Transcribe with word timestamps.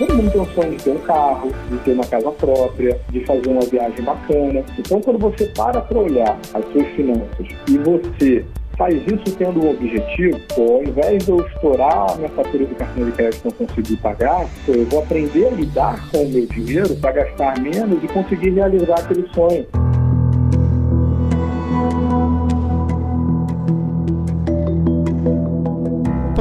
Todo 0.00 0.16
mundo 0.16 0.30
tem 0.30 0.40
o 0.40 0.46
sonho 0.54 0.70
de 0.70 0.82
ter 0.82 0.90
um 0.92 0.98
carro, 1.00 1.52
de 1.70 1.76
ter 1.80 1.92
uma 1.92 2.06
casa 2.06 2.30
própria, 2.30 2.98
de 3.10 3.22
fazer 3.26 3.48
uma 3.50 3.60
viagem 3.60 4.02
bacana. 4.02 4.64
Então, 4.78 4.98
quando 4.98 5.18
você 5.18 5.44
para 5.54 5.78
para 5.78 5.98
olhar 5.98 6.38
as 6.54 6.64
suas 6.72 6.86
finanças 6.96 7.46
e 7.68 7.76
você 7.76 8.46
faz 8.78 8.94
isso 8.94 9.36
tendo 9.36 9.62
um 9.62 9.72
objetivo, 9.72 10.40
pô, 10.54 10.76
ao 10.76 10.84
invés 10.84 11.22
de 11.22 11.30
eu 11.30 11.46
estourar 11.46 12.12
a 12.12 12.16
minha 12.16 12.30
fatura 12.30 12.64
do 12.64 12.74
cartão 12.76 13.04
de 13.04 13.12
crédito 13.12 13.42
e 13.42 13.48
não 13.48 13.66
conseguir 13.66 13.96
pagar, 13.98 14.46
pô, 14.64 14.72
eu 14.72 14.86
vou 14.86 15.02
aprender 15.02 15.48
a 15.48 15.50
lidar 15.50 16.10
com 16.10 16.22
o 16.22 16.30
meu 16.30 16.46
dinheiro 16.46 16.96
para 16.96 17.12
gastar 17.12 17.60
menos 17.60 18.02
e 18.02 18.08
conseguir 18.08 18.54
realizar 18.54 19.00
aquele 19.00 19.28
sonho. 19.34 19.66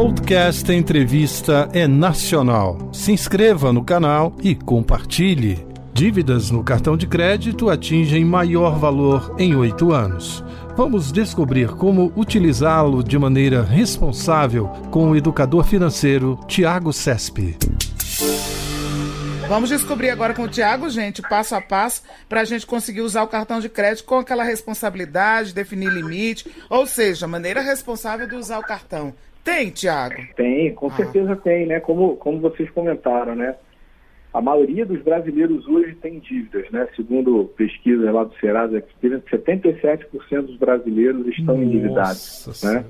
Podcast 0.09 0.73
Entrevista 0.73 1.69
é 1.71 1.87
nacional. 1.87 2.89
Se 2.91 3.11
inscreva 3.11 3.71
no 3.71 3.83
canal 3.83 4.36
e 4.41 4.55
compartilhe. 4.55 5.63
Dívidas 5.93 6.50
no 6.50 6.63
cartão 6.63 6.97
de 6.97 7.05
crédito 7.05 7.69
atingem 7.69 8.25
maior 8.25 8.79
valor 8.79 9.36
em 9.37 9.55
oito 9.55 9.93
anos. 9.93 10.43
Vamos 10.75 11.11
descobrir 11.11 11.69
como 11.75 12.11
utilizá-lo 12.15 13.03
de 13.03 13.19
maneira 13.19 13.61
responsável 13.61 14.65
com 14.89 15.11
o 15.11 15.15
educador 15.15 15.64
financeiro 15.64 16.39
Tiago 16.47 16.91
Cesp. 16.91 17.55
Vamos 19.47 19.69
descobrir 19.69 20.09
agora 20.09 20.33
com 20.33 20.43
o 20.43 20.47
Tiago, 20.47 20.89
gente, 20.89 21.21
passo 21.21 21.53
a 21.53 21.61
passo, 21.61 22.01
para 22.28 22.41
a 22.41 22.45
gente 22.45 22.65
conseguir 22.65 23.01
usar 23.01 23.23
o 23.23 23.28
cartão 23.28 23.59
de 23.59 23.69
crédito 23.69 24.05
com 24.05 24.19
aquela 24.19 24.43
responsabilidade, 24.43 25.53
definir 25.53 25.91
limite, 25.91 26.51
ou 26.67 26.87
seja, 26.87 27.28
maneira 27.28 27.61
responsável 27.61 28.28
de 28.28 28.36
usar 28.36 28.59
o 28.59 28.64
cartão. 28.64 29.14
Tem, 29.43 29.70
Tiago? 29.70 30.16
Tem, 30.36 30.74
com 30.74 30.88
ah. 30.88 30.92
certeza 30.92 31.36
tem, 31.36 31.66
né? 31.66 31.79
Como, 31.79 32.16
como 32.17 32.39
vocês 32.39 32.70
comentaram, 32.72 33.36
né? 33.36 33.56
A 34.31 34.42
maioria 34.42 34.86
dos 34.86 35.02
brasileiros 35.02 35.67
hoje 35.67 35.95
tem 35.95 36.20
dívidas, 36.20 36.70
né? 36.70 36.88
Segundo 36.96 37.46
pesquisa 37.58 38.12
lá 38.12 38.23
do 38.23 38.36
Serasa 38.36 38.78
Experience, 38.78 39.26
77% 39.28 40.42
dos 40.44 40.58
brasileiros 40.58 41.28
estão 41.28 41.56
Nossa 41.56 41.66
endividados, 41.66 42.62
né? 42.64 42.86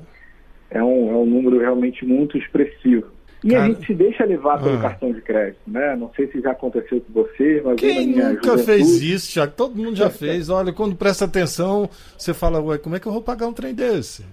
É 0.69 0.83
um, 0.83 1.09
é 1.09 1.15
um 1.15 1.25
número 1.25 1.59
realmente 1.59 2.05
muito 2.05 2.37
expressivo. 2.37 3.07
E 3.41 3.51
Cara... 3.51 3.63
a 3.63 3.67
gente 3.67 3.85
se 3.85 3.93
deixa 3.93 4.25
levar 4.25 4.61
pelo 4.61 4.77
ah. 4.77 4.81
cartão 4.81 5.13
de 5.13 5.21
crédito, 5.21 5.61
né? 5.65 5.95
Não 5.95 6.11
sei 6.13 6.27
se 6.27 6.41
já 6.41 6.51
aconteceu 6.51 6.99
com 7.01 7.23
você, 7.23 7.61
mas 7.63 7.75
Quem 7.75 8.07
nunca 8.07 8.57
fez 8.57 9.01
isso, 9.01 9.31
Tiago? 9.31 9.53
Todo 9.55 9.77
mundo 9.77 9.95
já 9.95 10.09
fez. 10.11 10.49
Olha, 10.49 10.73
quando 10.73 10.95
presta 10.95 11.23
atenção, 11.23 11.89
você 12.17 12.33
fala, 12.33 12.61
ué, 12.61 12.77
como 12.77 12.97
é 12.97 12.99
que 12.99 13.07
eu 13.07 13.13
vou 13.13 13.21
pagar 13.21 13.47
um 13.47 13.53
trem 13.53 13.73
desse? 13.73 14.25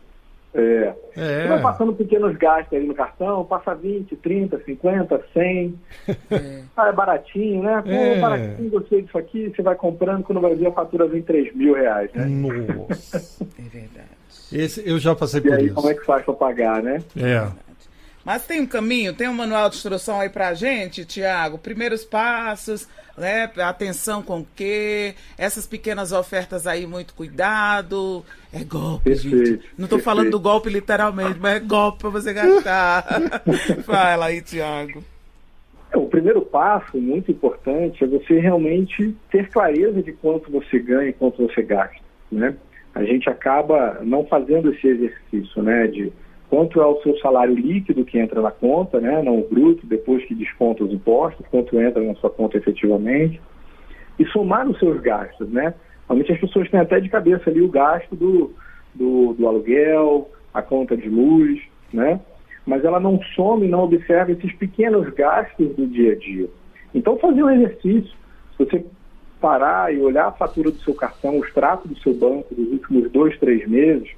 É. 0.56 0.94
é. 1.16 1.42
Você 1.42 1.48
vai 1.48 1.62
passando 1.62 1.92
pequenos 1.92 2.36
gastos 2.36 2.72
ali 2.76 2.86
no 2.86 2.94
cartão, 2.94 3.44
passa 3.44 3.74
20, 3.74 4.16
30, 4.16 4.62
50, 4.64 5.24
100. 5.32 5.78
É. 6.30 6.62
Ah, 6.76 6.88
é 6.88 6.92
baratinho, 6.92 7.62
né? 7.62 7.82
Pô, 7.82 7.90
é. 7.90 8.20
baratinho, 8.20 8.70
gostei 8.70 9.02
disso 9.02 9.16
aqui. 9.16 9.52
Você 9.54 9.62
vai 9.62 9.74
comprando, 9.74 10.24
quando 10.24 10.40
vai 10.40 10.54
ver 10.54 10.66
a 10.66 10.72
fatura 10.72 11.06
vem 11.06 11.22
3 11.22 11.54
mil 11.54 11.74
reais, 11.74 12.10
né? 12.14 12.24
Nossa. 12.26 13.46
é 13.58 13.62
verdade. 13.62 14.08
Esse, 14.52 14.88
eu 14.88 14.98
já 14.98 15.14
passei 15.14 15.40
por 15.40 15.50
e 15.50 15.54
aí, 15.54 15.66
isso. 15.66 15.74
como 15.74 15.90
é 15.90 15.94
que 15.94 16.04
faz 16.04 16.24
para 16.24 16.34
pagar, 16.34 16.82
né? 16.82 17.02
É. 17.16 17.46
Mas 18.24 18.44
tem 18.44 18.60
um 18.60 18.66
caminho, 18.66 19.14
tem 19.14 19.28
um 19.28 19.34
manual 19.34 19.68
de 19.70 19.76
instrução 19.76 20.20
aí 20.20 20.28
pra 20.28 20.52
gente, 20.52 21.04
Tiago? 21.04 21.58
Primeiros 21.58 22.04
passos, 22.04 22.88
né? 23.16 23.50
Atenção 23.58 24.22
com 24.22 24.40
o 24.40 24.46
quê? 24.54 25.14
Essas 25.38 25.66
pequenas 25.66 26.12
ofertas 26.12 26.66
aí, 26.66 26.86
muito 26.86 27.14
cuidado. 27.14 28.24
É 28.52 28.62
golpe, 28.62 29.04
perfeito, 29.04 29.46
gente. 29.46 29.64
Não 29.76 29.86
tô 29.86 29.96
perfeito. 29.96 30.04
falando 30.04 30.30
do 30.30 30.40
golpe 30.40 30.68
literalmente, 30.68 31.38
mas 31.40 31.56
é 31.56 31.60
golpe 31.60 32.00
pra 32.00 32.10
você 32.10 32.32
gastar. 32.32 33.04
Fala 33.84 34.26
aí, 34.26 34.40
Tiago. 34.42 35.02
É, 35.92 35.96
o 35.96 36.06
primeiro 36.06 36.42
passo, 36.42 36.98
muito 36.98 37.30
importante, 37.30 38.04
é 38.04 38.06
você 38.06 38.38
realmente 38.38 39.16
ter 39.30 39.48
clareza 39.48 40.02
de 40.02 40.12
quanto 40.12 40.50
você 40.50 40.78
ganha 40.78 41.08
e 41.08 41.12
quanto 41.12 41.46
você 41.46 41.62
gasta, 41.62 42.00
né? 42.30 42.56
A 42.94 43.04
gente 43.04 43.28
acaba 43.28 44.00
não 44.02 44.24
fazendo 44.26 44.72
esse 44.72 44.86
exercício, 44.86 45.62
né? 45.62 45.86
De 45.86 46.12
quanto 46.48 46.80
é 46.80 46.86
o 46.86 47.00
seu 47.02 47.16
salário 47.18 47.54
líquido 47.54 48.04
que 48.04 48.18
entra 48.18 48.40
na 48.40 48.50
conta, 48.50 49.00
né, 49.00 49.22
não 49.22 49.40
o 49.40 49.48
bruto, 49.48 49.86
depois 49.86 50.24
que 50.24 50.34
desconta 50.34 50.84
os 50.84 50.92
impostos, 50.92 51.46
quanto 51.50 51.80
entra 51.80 52.02
na 52.02 52.14
sua 52.14 52.30
conta 52.30 52.56
efetivamente, 52.56 53.40
e 54.18 54.24
somar 54.26 54.68
os 54.68 54.78
seus 54.78 55.00
gastos, 55.00 55.48
né? 55.50 55.74
Realmente 56.08 56.32
as 56.32 56.40
pessoas 56.40 56.70
têm 56.70 56.80
até 56.80 57.00
de 57.00 57.08
cabeça 57.08 57.50
ali 57.50 57.60
o 57.60 57.68
gasto 57.68 58.14
do, 58.14 58.54
do, 58.94 59.34
do 59.34 59.46
aluguel, 59.46 60.30
a 60.54 60.62
conta 60.62 60.96
de 60.96 61.08
luz, 61.08 61.60
né? 61.92 62.20
Mas 62.64 62.84
ela 62.84 62.98
não 62.98 63.20
soma 63.34 63.64
e 63.64 63.68
não 63.68 63.82
observa 63.82 64.32
esses 64.32 64.52
pequenos 64.54 65.08
gastos 65.14 65.74
do 65.74 65.86
dia 65.86 66.12
a 66.12 66.16
dia. 66.16 66.48
Então 66.94 67.18
fazer 67.18 67.42
um 67.42 67.50
exercício, 67.50 68.10
se 68.56 68.64
você 68.64 68.86
parar 69.40 69.92
e 69.92 70.00
olhar 70.00 70.28
a 70.28 70.32
fatura 70.32 70.70
do 70.70 70.78
seu 70.78 70.94
cartão, 70.94 71.38
o 71.38 71.44
extrato 71.44 71.86
do 71.86 71.98
seu 71.98 72.14
banco 72.14 72.54
dos 72.54 72.72
últimos 72.72 73.10
dois, 73.10 73.38
três 73.38 73.68
meses, 73.68 74.08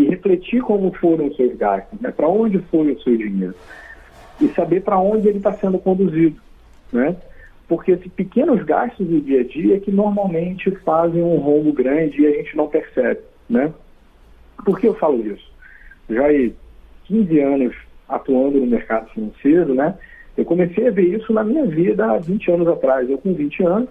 e 0.00 0.08
refletir 0.08 0.62
como 0.62 0.92
foram 0.94 1.26
os 1.26 1.36
seus 1.36 1.56
gastos, 1.56 2.00
né? 2.00 2.10
para 2.10 2.28
onde 2.28 2.58
foi 2.70 2.92
o 2.92 3.00
seu 3.02 3.16
dinheiro 3.16 3.54
e 4.40 4.48
saber 4.48 4.82
para 4.82 4.98
onde 4.98 5.28
ele 5.28 5.36
está 5.36 5.52
sendo 5.52 5.78
conduzido, 5.78 6.40
né? 6.90 7.14
Porque 7.68 7.92
esses 7.92 8.10
pequenos 8.12 8.64
gastos 8.64 9.06
do 9.06 9.20
dia 9.20 9.42
a 9.42 9.44
dia 9.44 9.76
é 9.76 9.80
que 9.80 9.92
normalmente 9.92 10.70
fazem 10.76 11.22
um 11.22 11.36
rombo 11.36 11.72
grande 11.72 12.22
e 12.22 12.26
a 12.26 12.30
gente 12.30 12.56
não 12.56 12.66
percebe, 12.66 13.20
né? 13.48 13.72
Por 14.64 14.80
que 14.80 14.88
eu 14.88 14.94
falo 14.94 15.24
isso? 15.26 15.46
Já 16.08 16.26
há 16.26 16.50
15 17.04 17.40
anos 17.40 17.76
atuando 18.08 18.58
no 18.58 18.66
mercado 18.66 19.10
financeiro, 19.10 19.74
né? 19.74 19.94
Eu 20.36 20.44
comecei 20.44 20.88
a 20.88 20.90
ver 20.90 21.14
isso 21.14 21.32
na 21.32 21.44
minha 21.44 21.66
vida 21.66 22.10
há 22.10 22.16
20 22.16 22.50
anos 22.50 22.68
atrás. 22.68 23.08
Eu 23.08 23.18
com 23.18 23.34
20 23.34 23.62
anos, 23.62 23.90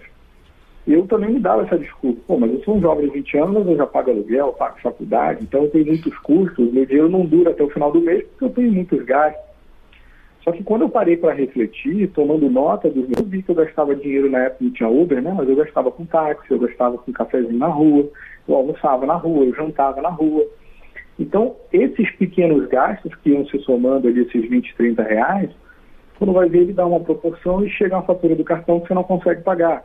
eu 0.86 1.06
também 1.06 1.30
me 1.30 1.40
dava 1.40 1.62
essa 1.62 1.78
desculpa. 1.78 2.20
Pô, 2.26 2.38
mas 2.38 2.52
eu 2.52 2.62
sou 2.64 2.76
um 2.76 2.80
jovem 2.80 3.06
de 3.06 3.14
20 3.14 3.38
anos, 3.38 3.66
eu 3.66 3.76
já 3.76 3.86
pago 3.86 4.10
aluguel, 4.10 4.52
pago 4.54 4.80
faculdade, 4.80 5.42
então 5.42 5.64
eu 5.64 5.70
tenho 5.70 5.86
muitos 5.86 6.16
custos, 6.18 6.72
meu 6.72 6.86
dinheiro 6.86 7.08
não 7.08 7.24
dura 7.24 7.50
até 7.50 7.62
o 7.62 7.70
final 7.70 7.92
do 7.92 8.00
mês 8.00 8.24
porque 8.24 8.44
eu 8.44 8.50
tenho 8.50 8.72
muitos 8.72 9.02
gastos. 9.04 9.50
Só 10.42 10.52
que 10.52 10.64
quando 10.64 10.82
eu 10.82 10.88
parei 10.88 11.16
para 11.16 11.34
refletir, 11.34 12.10
tomando 12.12 12.48
nota 12.48 12.88
dos 12.88 13.06
meus, 13.06 13.18
eu 13.18 13.26
vi 13.26 13.42
que 13.42 13.50
eu 13.50 13.54
gastava 13.54 13.94
dinheiro 13.94 14.30
na 14.30 14.38
época 14.38 14.64
não 14.64 14.72
tinha 14.72 14.88
Uber, 14.88 15.20
né? 15.20 15.34
Mas 15.36 15.48
eu 15.48 15.54
gastava 15.54 15.90
com 15.90 16.06
táxi, 16.06 16.50
eu 16.50 16.58
gastava 16.58 16.96
com 16.96 17.12
cafezinho 17.12 17.58
na 17.58 17.66
rua, 17.66 18.08
eu 18.48 18.54
almoçava 18.54 19.04
na 19.04 19.14
rua, 19.14 19.44
eu 19.44 19.54
jantava 19.54 20.00
na 20.00 20.08
rua. 20.08 20.42
Então, 21.18 21.56
esses 21.70 22.10
pequenos 22.12 22.66
gastos 22.68 23.14
que 23.16 23.30
iam 23.30 23.44
se 23.46 23.58
somando 23.58 24.08
ali, 24.08 24.22
esses 24.22 24.48
20, 24.48 24.74
30 24.74 25.02
reais, 25.02 25.50
quando 26.18 26.32
vai 26.32 26.48
ver, 26.48 26.60
ele 26.60 26.72
dá 26.72 26.86
uma 26.86 27.00
proporção 27.00 27.62
e 27.62 27.68
chega 27.68 27.96
uma 27.96 28.02
fatura 28.02 28.34
do 28.34 28.42
cartão 28.42 28.80
que 28.80 28.88
você 28.88 28.94
não 28.94 29.04
consegue 29.04 29.42
pagar. 29.42 29.84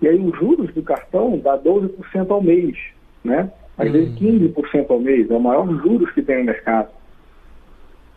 E 0.00 0.08
aí 0.08 0.18
os 0.18 0.36
juros 0.38 0.72
do 0.74 0.82
cartão 0.82 1.38
dá 1.38 1.58
12% 1.58 2.30
ao 2.30 2.42
mês, 2.42 2.76
né? 3.24 3.50
Às 3.78 3.90
vezes 3.90 4.14
15% 4.18 4.56
hum. 4.56 4.86
ao 4.88 5.00
mês, 5.00 5.30
é 5.30 5.34
o 5.34 5.40
maior 5.40 5.66
juros 5.82 6.10
que 6.12 6.22
tem 6.22 6.38
no 6.38 6.44
mercado. 6.44 6.88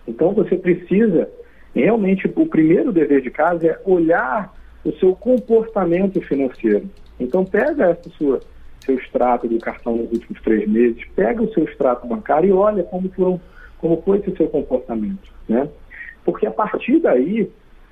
Então 0.08 0.34
você 0.34 0.56
precisa, 0.56 1.30
realmente, 1.76 2.28
o 2.28 2.46
primeiro 2.46 2.92
dever 2.92 3.22
de 3.22 3.30
casa 3.30 3.68
é 3.68 3.80
olhar 3.86 4.54
o 4.84 4.92
seu 4.94 5.16
comportamento 5.16 6.22
financeiro. 6.22 6.90
Então 7.20 7.46
pega 7.46 7.90
essa 7.90 8.10
sua, 8.12 8.40
seu 8.86 8.96
extrato 8.96 9.48
do 9.48 9.60
cartão 9.60 9.98
nos 9.98 10.12
últimos 10.12 10.42
três 10.42 10.68
meses, 10.68 11.04
pega 11.16 11.44
o 11.44 11.54
seu 11.54 11.66
extrato 11.66 12.08
bancário 12.08 12.50
e 12.50 12.52
olha 12.52 12.84
como, 12.84 13.10
foram, 13.10 13.40
como 13.78 14.02
foi 14.02 14.20
esse 14.20 14.36
seu 14.36 14.48
comportamento, 14.48 15.32
né? 15.48 15.70
Porque 16.24 16.46
a 16.46 16.52
partir 16.52 17.00
daí 17.00 17.50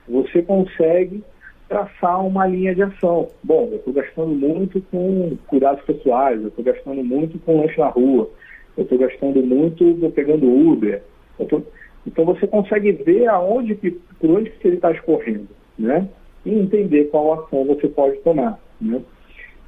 você 0.08 0.42
consegue 0.42 1.24
traçar 1.68 2.26
uma 2.26 2.48
linha 2.48 2.74
de 2.74 2.84
ação. 2.84 3.28
Bom, 3.44 3.70
eu 3.72 3.78
estou 3.78 3.94
gastando 3.94 4.30
muito 4.30 4.82
com 4.90 5.38
cuidados 5.48 5.84
pessoais, 5.84 6.42
eu 6.42 6.48
estou 6.48 6.64
gastando 6.64 7.04
muito 7.04 7.38
com 7.40 7.62
lanche 7.62 7.78
na 7.80 7.88
rua, 7.88 8.30
eu 8.78 8.84
estou 8.84 8.98
gastando 8.98 9.42
muito 9.44 10.12
pegando 10.12 10.48
Uber. 10.48 11.02
Tô... 11.50 11.62
Então 12.06 12.26
você 12.26 12.48
consegue 12.48 12.92
ver 12.94 13.28
aonde 13.28 13.76
que, 13.76 13.92
por 14.20 14.30
onde 14.30 14.50
que 14.50 14.68
ele 14.68 14.78
está 14.78 14.92
escorrendo, 14.92 15.50
né? 15.78 16.08
E 16.46 16.54
entender 16.54 17.06
qual 17.06 17.34
ação 17.34 17.66
você 17.66 17.88
pode 17.90 18.18
tomar, 18.20 18.58
né? 18.80 19.02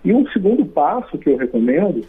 E 0.03 0.13
um 0.13 0.25
segundo 0.27 0.65
passo 0.65 1.17
que 1.17 1.29
eu 1.29 1.35
recomendo, 1.35 2.05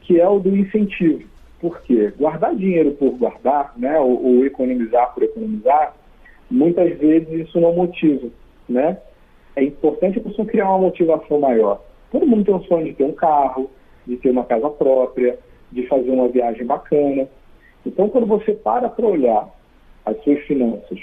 que 0.00 0.20
é 0.20 0.28
o 0.28 0.40
do 0.40 0.56
incentivo. 0.56 1.22
Por 1.60 1.80
quê? 1.82 2.12
Guardar 2.18 2.56
dinheiro 2.56 2.92
por 2.92 3.12
guardar, 3.12 3.72
né? 3.76 3.98
Ou, 4.00 4.24
ou 4.24 4.44
economizar 4.44 5.14
por 5.14 5.22
economizar, 5.22 5.94
muitas 6.50 6.98
vezes 6.98 7.46
isso 7.46 7.60
não 7.60 7.72
motiva, 7.72 8.28
né? 8.68 8.98
É 9.60 9.64
importante 9.64 10.18
a 10.18 10.22
pessoa 10.22 10.48
criar 10.48 10.68
uma 10.70 10.78
motivação 10.78 11.38
maior. 11.38 11.82
Todo 12.10 12.26
mundo 12.26 12.44
tem 12.44 12.54
o 12.54 12.64
sonho 12.64 12.86
de 12.86 12.94
ter 12.94 13.04
um 13.04 13.12
carro, 13.12 13.70
de 14.06 14.16
ter 14.16 14.30
uma 14.30 14.44
casa 14.44 14.68
própria, 14.70 15.38
de 15.70 15.86
fazer 15.86 16.10
uma 16.10 16.28
viagem 16.28 16.64
bacana. 16.64 17.28
Então, 17.84 18.08
quando 18.08 18.26
você 18.26 18.52
para 18.52 18.88
para 18.88 19.06
olhar 19.06 19.48
as 20.04 20.20
suas 20.24 20.40
finanças 20.40 20.98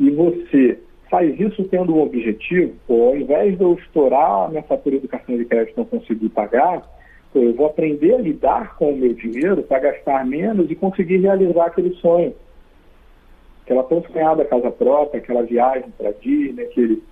e 0.00 0.10
você 0.10 0.78
faz 1.10 1.38
isso 1.38 1.64
tendo 1.64 1.94
um 1.94 2.02
objetivo, 2.02 2.72
pô, 2.86 3.08
ao 3.08 3.16
invés 3.16 3.56
de 3.56 3.62
eu 3.62 3.74
estourar 3.74 4.46
a 4.46 4.48
minha 4.48 4.62
fatura 4.62 4.98
do 4.98 5.06
cartão 5.06 5.36
de 5.36 5.44
crédito 5.44 5.74
e 5.74 5.78
não 5.78 5.84
conseguir 5.84 6.30
pagar, 6.30 6.80
pô, 7.32 7.40
eu 7.40 7.54
vou 7.54 7.66
aprender 7.66 8.14
a 8.14 8.18
lidar 8.18 8.76
com 8.76 8.92
o 8.92 8.96
meu 8.96 9.12
dinheiro 9.12 9.62
para 9.62 9.78
gastar 9.78 10.24
menos 10.24 10.70
e 10.70 10.74
conseguir 10.74 11.18
realizar 11.18 11.66
aquele 11.66 11.94
sonho. 11.96 12.34
aquela 13.64 13.84
tão 13.84 14.02
sonhada 14.02 14.44
casa 14.44 14.70
própria, 14.70 15.20
aquela 15.20 15.42
viagem 15.42 15.90
para 15.96 16.12
Disney, 16.12 16.64
aquele... 16.64 17.02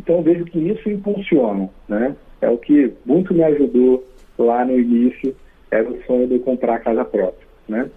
Então 0.00 0.16
eu 0.16 0.22
vejo 0.22 0.44
que 0.46 0.58
isso 0.58 0.88
impulsiona, 0.88 1.68
né? 1.86 2.16
É 2.40 2.48
o 2.48 2.56
que 2.56 2.90
muito 3.04 3.34
me 3.34 3.44
ajudou 3.44 4.02
lá 4.38 4.64
no 4.64 4.80
início, 4.80 5.36
era 5.70 5.88
o 5.88 6.02
sonho 6.04 6.26
de 6.26 6.38
comprar 6.38 6.76
a 6.76 6.78
casa 6.78 7.04
própria, 7.04 7.46
né? 7.68 7.90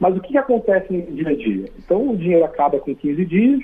Mas 0.00 0.16
o 0.16 0.20
que, 0.20 0.32
que 0.32 0.38
acontece 0.38 0.92
no 0.92 1.02
dia 1.02 1.28
a 1.28 1.36
dia? 1.36 1.68
Então 1.78 2.10
o 2.10 2.16
dinheiro 2.16 2.44
acaba 2.44 2.80
com 2.80 2.92
15 2.92 3.24
dias, 3.24 3.60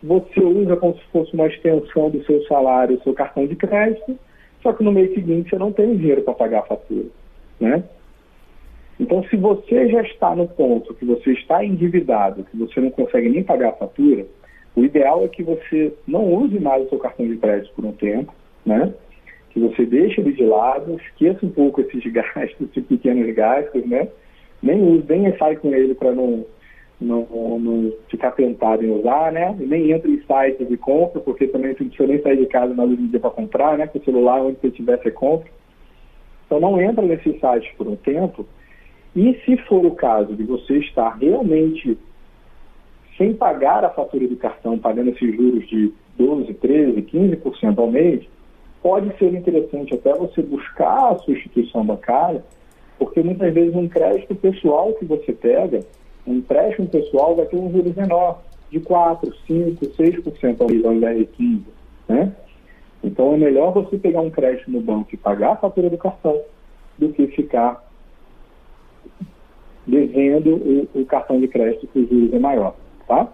você 0.00 0.40
usa 0.40 0.76
como 0.76 0.94
se 0.94 1.04
fosse 1.12 1.34
uma 1.34 1.48
extensão 1.48 2.08
do 2.08 2.24
seu 2.24 2.40
salário, 2.44 2.96
o 2.96 3.02
seu 3.02 3.12
cartão 3.12 3.44
de 3.48 3.56
crédito, 3.56 4.16
só 4.62 4.72
que 4.72 4.84
no 4.84 4.92
mês 4.92 5.12
seguinte 5.12 5.50
você 5.50 5.58
não 5.58 5.72
tem 5.72 5.96
dinheiro 5.96 6.22
para 6.22 6.34
pagar 6.34 6.60
a 6.60 6.66
fatura, 6.66 7.06
né? 7.58 7.82
Então, 9.00 9.24
se 9.24 9.36
você 9.36 9.88
já 9.88 10.02
está 10.02 10.36
no 10.36 10.46
ponto 10.46 10.94
que 10.94 11.04
você 11.04 11.32
está 11.32 11.64
endividado, 11.64 12.44
que 12.44 12.56
você 12.56 12.80
não 12.80 12.90
consegue 12.90 13.28
nem 13.28 13.42
pagar 13.42 13.70
a 13.70 13.72
fatura, 13.72 14.24
o 14.76 14.84
ideal 14.84 15.24
é 15.24 15.28
que 15.28 15.42
você 15.42 15.92
não 16.06 16.32
use 16.32 16.58
mais 16.58 16.84
o 16.84 16.88
seu 16.88 16.98
cartão 16.98 17.26
de 17.26 17.36
crédito 17.36 17.72
por 17.74 17.84
um 17.84 17.92
tempo, 17.92 18.32
né? 18.66 18.92
Que 19.50 19.60
você 19.60 19.86
deixe 19.86 20.20
ele 20.20 20.32
de 20.32 20.44
lado, 20.44 20.96
esqueça 20.96 21.46
um 21.46 21.50
pouco 21.50 21.80
esses 21.80 22.02
gastos, 22.12 22.68
esses 22.70 22.84
pequenos 22.86 23.32
gastos, 23.34 23.86
né? 23.86 24.08
Nem 24.62 24.82
use, 24.82 25.04
nem 25.08 25.36
sai 25.36 25.56
com 25.56 25.72
ele 25.72 25.94
para 25.94 26.12
não, 26.12 26.44
não, 27.00 27.58
não, 27.60 27.92
ficar 28.08 28.32
tentado 28.32 28.84
em 28.84 28.90
usar, 28.90 29.30
né? 29.30 29.54
Nem 29.58 29.92
entre 29.92 30.10
em 30.10 30.22
sites 30.22 30.68
de 30.68 30.76
compra, 30.76 31.20
porque 31.20 31.46
também 31.46 31.68
não 31.68 31.74
precisa 31.74 32.06
nem 32.06 32.20
sair 32.20 32.38
de 32.38 32.46
casa 32.46 32.74
mais 32.74 32.90
hoje 32.90 33.02
em 33.02 33.08
dia 33.08 33.20
para 33.20 33.30
comprar, 33.30 33.78
né? 33.78 33.86
Com 33.86 33.98
o 33.98 34.04
celular, 34.04 34.42
onde 34.42 34.58
você 34.60 34.68
estiver, 34.68 35.00
você 35.00 35.10
compra. 35.10 35.48
Então 36.46 36.58
não 36.58 36.80
entra 36.80 37.04
nesses 37.04 37.38
sites 37.38 37.70
por 37.76 37.86
um 37.86 37.96
tempo, 37.96 38.46
e 39.14 39.34
se 39.44 39.56
for 39.68 39.84
o 39.86 39.92
caso 39.92 40.34
de 40.34 40.42
você 40.42 40.78
estar 40.78 41.16
realmente 41.20 41.96
sem 43.16 43.34
pagar 43.34 43.84
a 43.84 43.90
fatura 43.90 44.26
do 44.26 44.36
cartão, 44.36 44.78
pagando 44.78 45.10
esses 45.10 45.34
juros 45.34 45.66
de 45.68 45.92
12, 46.18 46.54
13, 46.54 47.02
15% 47.02 47.78
ao 47.78 47.90
mês, 47.90 48.24
pode 48.82 49.16
ser 49.18 49.32
interessante 49.32 49.94
até 49.94 50.12
você 50.14 50.42
buscar 50.42 51.12
a 51.12 51.18
sua 51.18 51.34
instituição 51.34 51.84
bancária, 51.84 52.44
porque 52.98 53.22
muitas 53.22 53.52
vezes 53.52 53.74
um 53.74 53.88
crédito 53.88 54.34
pessoal 54.34 54.92
que 54.94 55.04
você 55.04 55.32
pega, 55.32 55.80
um 56.26 56.34
empréstimo 56.34 56.88
pessoal 56.88 57.34
vai 57.36 57.46
ter 57.46 57.56
um 57.56 57.70
juros 57.70 57.94
menor, 57.94 58.42
de 58.70 58.80
4, 58.80 59.32
5, 59.46 59.86
6% 59.86 60.60
ao 60.60 60.68
mês, 60.68 60.84
ao 60.84 60.92
invés 60.92 61.18
de 61.18 61.26
15%. 61.26 61.60
Né? 62.08 62.32
Então 63.02 63.34
é 63.34 63.36
melhor 63.36 63.72
você 63.72 63.96
pegar 63.96 64.20
um 64.20 64.30
crédito 64.30 64.70
no 64.70 64.80
banco 64.80 65.10
e 65.12 65.16
pagar 65.16 65.52
a 65.52 65.56
fatura 65.56 65.88
do 65.88 65.98
cartão 65.98 66.40
do 66.98 67.08
que 67.10 67.26
ficar 67.28 67.82
devendo 69.86 70.56
o, 70.56 71.00
o 71.00 71.06
cartão 71.06 71.38
de 71.38 71.46
crédito 71.48 71.86
que 71.86 71.98
o 71.98 72.08
juros 72.08 72.32
é 72.32 72.38
maior, 72.38 72.74
tá? 73.06 73.28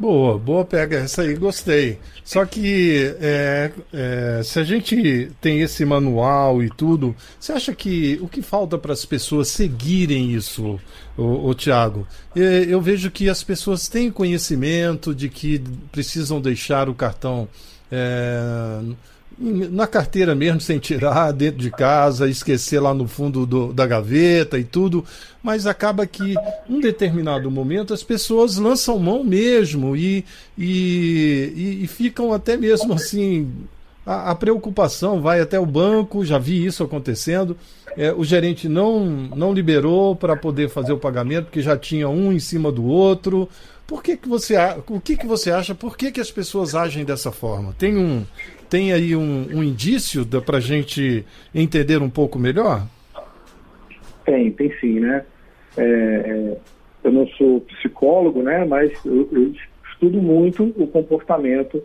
Boa, 0.00 0.38
boa 0.38 0.64
pega 0.64 0.96
essa 0.96 1.20
aí, 1.20 1.34
gostei. 1.34 1.98
Só 2.24 2.46
que 2.46 3.14
é, 3.20 3.70
é, 3.92 4.40
se 4.42 4.58
a 4.58 4.64
gente 4.64 5.30
tem 5.42 5.60
esse 5.60 5.84
manual 5.84 6.62
e 6.62 6.70
tudo, 6.70 7.14
você 7.38 7.52
acha 7.52 7.74
que 7.74 8.18
o 8.22 8.26
que 8.26 8.40
falta 8.40 8.78
para 8.78 8.94
as 8.94 9.04
pessoas 9.04 9.48
seguirem 9.48 10.32
isso, 10.32 10.80
o, 11.18 11.52
Tiago? 11.52 12.06
Eu 12.34 12.80
vejo 12.80 13.10
que 13.10 13.28
as 13.28 13.42
pessoas 13.42 13.88
têm 13.88 14.10
conhecimento 14.10 15.14
de 15.14 15.28
que 15.28 15.62
precisam 15.92 16.40
deixar 16.40 16.88
o 16.88 16.94
cartão 16.94 17.46
é, 17.92 18.80
na 19.40 19.86
carteira 19.86 20.34
mesmo, 20.34 20.60
sem 20.60 20.78
tirar, 20.78 21.32
dentro 21.32 21.58
de 21.58 21.70
casa, 21.70 22.28
esquecer 22.28 22.78
lá 22.78 22.92
no 22.92 23.08
fundo 23.08 23.46
do, 23.46 23.72
da 23.72 23.86
gaveta 23.86 24.58
e 24.58 24.64
tudo, 24.64 25.04
mas 25.42 25.66
acaba 25.66 26.06
que, 26.06 26.34
em 26.68 26.80
determinado 26.80 27.50
momento, 27.50 27.94
as 27.94 28.02
pessoas 28.02 28.58
lançam 28.58 28.98
mão 28.98 29.24
mesmo 29.24 29.96
e, 29.96 30.24
e, 30.58 31.52
e, 31.56 31.84
e 31.84 31.86
ficam 31.86 32.32
até 32.32 32.56
mesmo 32.56 32.92
assim. 32.92 33.50
A, 34.04 34.30
a, 34.30 34.34
preocupação 34.34 35.20
vai 35.22 35.40
até 35.40 35.58
o 35.58 35.66
banco, 35.66 36.24
já 36.24 36.38
vi 36.38 36.64
isso 36.64 36.82
acontecendo. 36.82 37.56
É, 37.96 38.12
o 38.12 38.24
gerente 38.24 38.68
não, 38.68 39.04
não 39.34 39.52
liberou 39.52 40.14
para 40.14 40.36
poder 40.36 40.68
fazer 40.68 40.92
o 40.92 40.98
pagamento, 40.98 41.46
porque 41.46 41.62
já 41.62 41.76
tinha 41.76 42.08
um 42.08 42.32
em 42.32 42.38
cima 42.38 42.70
do 42.70 42.84
outro. 42.84 43.48
Por 43.90 44.04
que, 44.04 44.16
que 44.16 44.28
você, 44.28 44.54
o 44.88 45.00
que, 45.00 45.16
que 45.16 45.26
você 45.26 45.50
acha? 45.50 45.74
Por 45.74 45.96
que, 45.96 46.12
que 46.12 46.20
as 46.20 46.30
pessoas 46.30 46.76
agem 46.76 47.04
dessa 47.04 47.32
forma? 47.32 47.74
Tem 47.76 47.96
um, 47.96 48.24
tem 48.68 48.92
aí 48.92 49.16
um, 49.16 49.48
um 49.52 49.64
indício 49.64 50.24
para 50.42 50.58
a 50.58 50.60
gente 50.60 51.26
entender 51.52 52.00
um 52.00 52.08
pouco 52.08 52.38
melhor? 52.38 52.86
Tem, 54.24 54.52
tem 54.52 54.72
sim, 54.78 55.00
né? 55.00 55.24
É, 55.76 55.82
é, 55.82 56.56
eu 57.02 57.10
não 57.10 57.26
sou 57.30 57.62
psicólogo, 57.62 58.44
né? 58.44 58.64
Mas 58.64 58.92
eu, 59.04 59.28
eu 59.32 59.52
estudo 59.92 60.22
muito 60.22 60.72
o 60.76 60.86
comportamento 60.86 61.82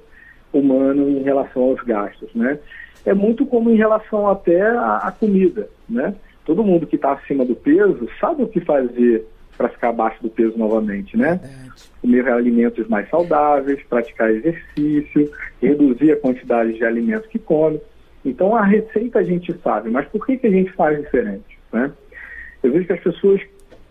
humano 0.53 1.09
em 1.09 1.23
relação 1.23 1.63
aos 1.63 1.81
gastos, 1.81 2.29
né? 2.35 2.59
É 3.03 3.15
muito 3.15 3.47
como 3.47 3.71
em 3.71 3.77
relação 3.77 4.29
até 4.29 4.61
à, 4.61 4.97
à 4.97 5.11
comida, 5.11 5.67
né? 5.89 6.13
Todo 6.45 6.63
mundo 6.63 6.85
que 6.85 6.97
está 6.97 7.13
acima 7.13 7.43
do 7.43 7.55
peso 7.55 8.07
sabe 8.21 8.43
o 8.43 8.47
que 8.47 8.59
fazer 8.61 9.25
para 9.57 9.69
ficar 9.69 9.89
abaixo 9.89 10.21
do 10.21 10.29
peso 10.29 10.57
novamente, 10.57 11.17
né? 11.17 11.39
Comer 12.05 12.29
alimentos 12.29 12.87
mais 12.87 13.09
saudáveis, 13.09 13.81
praticar 13.89 14.29
exercício, 14.29 15.27
reduzir 15.59 16.11
a 16.11 16.17
quantidade 16.17 16.73
de 16.73 16.85
alimentos 16.85 17.27
que 17.29 17.39
come. 17.39 17.81
Então 18.23 18.55
a 18.55 18.63
receita 18.63 19.17
a 19.17 19.23
gente 19.23 19.51
sabe, 19.63 19.89
mas 19.89 20.07
por 20.09 20.23
que, 20.23 20.37
que 20.37 20.45
a 20.45 20.51
gente 20.51 20.71
faz 20.73 21.01
diferente? 21.01 21.57
Né? 21.73 21.91
Eu 22.61 22.71
vejo 22.71 22.85
que 22.85 22.93
as 22.93 22.99
pessoas 22.99 23.41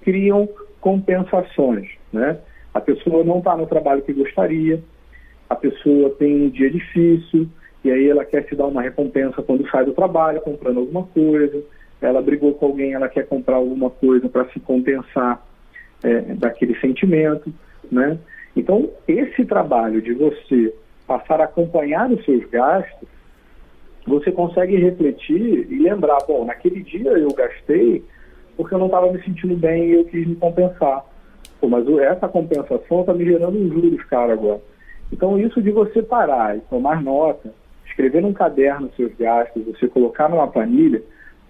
criam 0.02 0.49
compensações, 0.81 1.88
né? 2.12 2.38
A 2.72 2.81
pessoa 2.81 3.25
não 3.25 3.38
está 3.38 3.56
no 3.56 3.66
trabalho 3.66 4.02
que 4.02 4.12
gostaria, 4.12 4.81
a 5.50 5.56
pessoa 5.56 6.10
tem 6.10 6.44
um 6.44 6.49
dia 6.50 6.70
difícil, 6.70 7.49
e 7.82 7.90
aí 7.90 8.08
ela 8.08 8.25
quer 8.25 8.44
se 8.44 8.55
dar 8.55 8.67
uma 8.67 8.81
recompensa 8.81 9.43
quando 9.43 9.69
sai 9.70 9.84
do 9.84 9.93
trabalho, 9.93 10.40
comprando 10.40 10.78
alguma 10.78 11.02
coisa, 11.02 11.60
ela 12.00 12.22
brigou 12.22 12.55
com 12.55 12.67
alguém, 12.67 12.93
ela 12.93 13.08
quer 13.08 13.26
comprar 13.26 13.56
alguma 13.56 13.90
coisa 13.90 14.28
para 14.28 14.44
se 14.50 14.60
compensar 14.60 15.44
é, 16.05 16.20
daquele 16.34 16.78
sentimento, 16.78 17.52
né? 17.90 18.19
Então, 18.56 18.90
esse 19.08 19.44
trabalho 19.44 20.00
de 20.00 20.12
você 20.12 20.75
passar 21.06 21.40
a 21.40 21.44
acompanhar 21.44 22.10
os 22.10 22.25
seus 22.25 22.44
gastos, 22.50 23.08
você 24.06 24.31
consegue 24.31 24.76
refletir 24.76 25.66
e 25.70 25.78
lembrar, 25.82 26.19
bom, 26.26 26.44
naquele 26.44 26.82
dia 26.82 27.10
eu 27.10 27.32
gastei 27.32 28.04
porque 28.56 28.75
eu 28.75 28.78
não 28.78 28.86
estava 28.86 29.12
me 29.12 29.22
sentindo 29.22 29.56
bem 29.56 29.86
e 29.86 29.94
eu 29.94 30.04
quis 30.04 30.26
me 30.26 30.36
compensar. 30.36 31.04
Pô, 31.60 31.69
mas 31.69 31.86
essa 31.98 32.28
compensação 32.28 33.00
está 33.00 33.12
me 33.12 33.25
gerando 33.25 33.58
um 33.58 33.69
juros 33.69 34.04
caro 34.04 34.32
agora. 34.32 34.60
Então, 35.12 35.38
isso 35.38 35.60
de 35.62 35.70
você 35.70 36.03
parar 36.03 36.56
e 36.56 36.60
tomar 36.60 37.03
nota, 37.03 37.53
escrever 37.86 38.22
num 38.22 38.32
caderno 38.32 38.91
seus 38.96 39.14
gastos, 39.17 39.64
você 39.64 39.88
colocar 39.88 40.29
numa 40.29 40.46
planilha, 40.48 41.03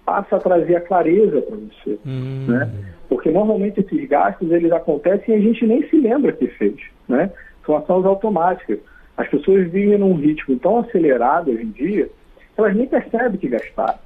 passa 0.05 0.35
a 0.35 0.39
trazer 0.39 0.75
a 0.75 0.81
clareza 0.81 1.41
para 1.41 1.55
você, 1.55 1.99
hum. 2.05 2.45
né? 2.47 2.69
Porque 3.09 3.31
normalmente 3.31 3.79
esses 3.79 4.07
gastos 4.07 4.51
eles 4.51 4.71
acontecem 4.71 5.35
e 5.35 5.37
a 5.37 5.41
gente 5.41 5.65
nem 5.65 5.87
se 5.89 5.97
lembra 5.97 6.31
que 6.31 6.47
fez, 6.47 6.75
né? 7.07 7.31
São 7.65 7.75
ações 7.77 8.05
automáticas. 8.05 8.79
As 9.17 9.27
pessoas 9.27 9.69
vivem 9.71 9.97
num 9.97 10.15
ritmo 10.15 10.59
tão 10.59 10.79
acelerado 10.79 11.49
hoje 11.49 11.63
em 11.63 11.71
dia, 11.71 12.09
elas 12.57 12.75
nem 12.75 12.85
percebem 12.85 13.39
que 13.39 13.47
gastaram, 13.47 13.99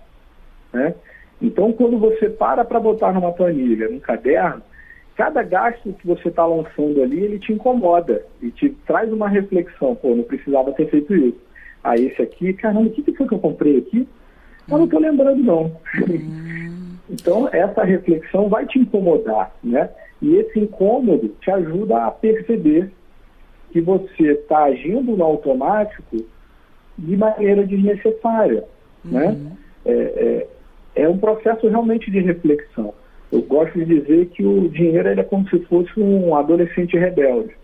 né? 0.72 0.96
Então, 1.42 1.72
quando 1.72 1.98
você 1.98 2.30
para 2.30 2.66
para 2.66 2.80
botar 2.80 3.14
numa 3.14 3.32
planilha, 3.32 3.90
num 3.90 4.00
caderno, 4.00 4.62
cada 5.16 5.42
gasto 5.44 5.94
que 5.94 6.08
você 6.08 6.30
está 6.30 6.46
lançando 6.46 7.02
ali, 7.02 7.24
ele 7.24 7.40
te 7.40 7.54
incomoda 7.54 8.24
e 8.42 8.52
te 8.52 8.70
traz 8.86 9.12
uma 9.12 9.28
reflexão. 9.28 9.96
Pô, 9.96 10.16
não 10.16 10.24
precisava 10.24 10.72
ter 10.74 10.90
feito 10.90 11.14
isso. 11.16 11.40
Ah, 11.84 11.96
esse 11.96 12.22
aqui, 12.22 12.54
caramba, 12.54 12.88
o 12.88 12.90
que, 12.90 13.04
que 13.04 13.14
foi 13.14 13.28
que 13.28 13.34
eu 13.34 13.40
comprei 13.40 13.78
aqui? 13.78 14.08
Eu 14.72 14.78
não 14.78 14.86
estou 14.86 15.00
lembrando, 15.00 15.44
não. 15.44 15.72
Hum. 15.96 16.96
então, 17.10 17.50
essa 17.52 17.84
reflexão 17.84 18.50
vai 18.50 18.66
te 18.66 18.80
incomodar, 18.80 19.52
né? 19.64 19.90
E 20.22 20.36
esse 20.36 20.60
incômodo 20.60 21.30
te 21.42 21.50
ajuda 21.50 22.06
a 22.06 22.12
perceber 22.12 22.92
que 23.72 23.80
você 23.82 24.32
está 24.32 24.64
agindo 24.64 25.16
no 25.16 25.24
automático 25.24 26.18
de 26.98 27.16
maneira 27.16 27.66
desnecessária, 27.66 28.66
né? 29.04 29.28
uhum. 29.28 29.32
né? 29.32 29.52
É, 29.86 29.92
é, 30.96 31.04
é, 31.04 31.10
um 31.10 31.18
processo 31.18 31.68
realmente 31.68 32.12
de 32.12 32.20
reflexão. 32.20 32.94
Eu 33.32 33.42
gosto 33.44 33.78
de 33.80 33.86
dizer 33.86 34.26
que 34.28 34.46
o 34.46 34.68
dinheiro 34.68 35.08
é 35.08 35.24
como 35.24 35.48
se 35.50 35.60
fosse 35.66 35.98
um 36.00 36.36
adolescente 36.36 36.98
rebelde. 36.98 37.56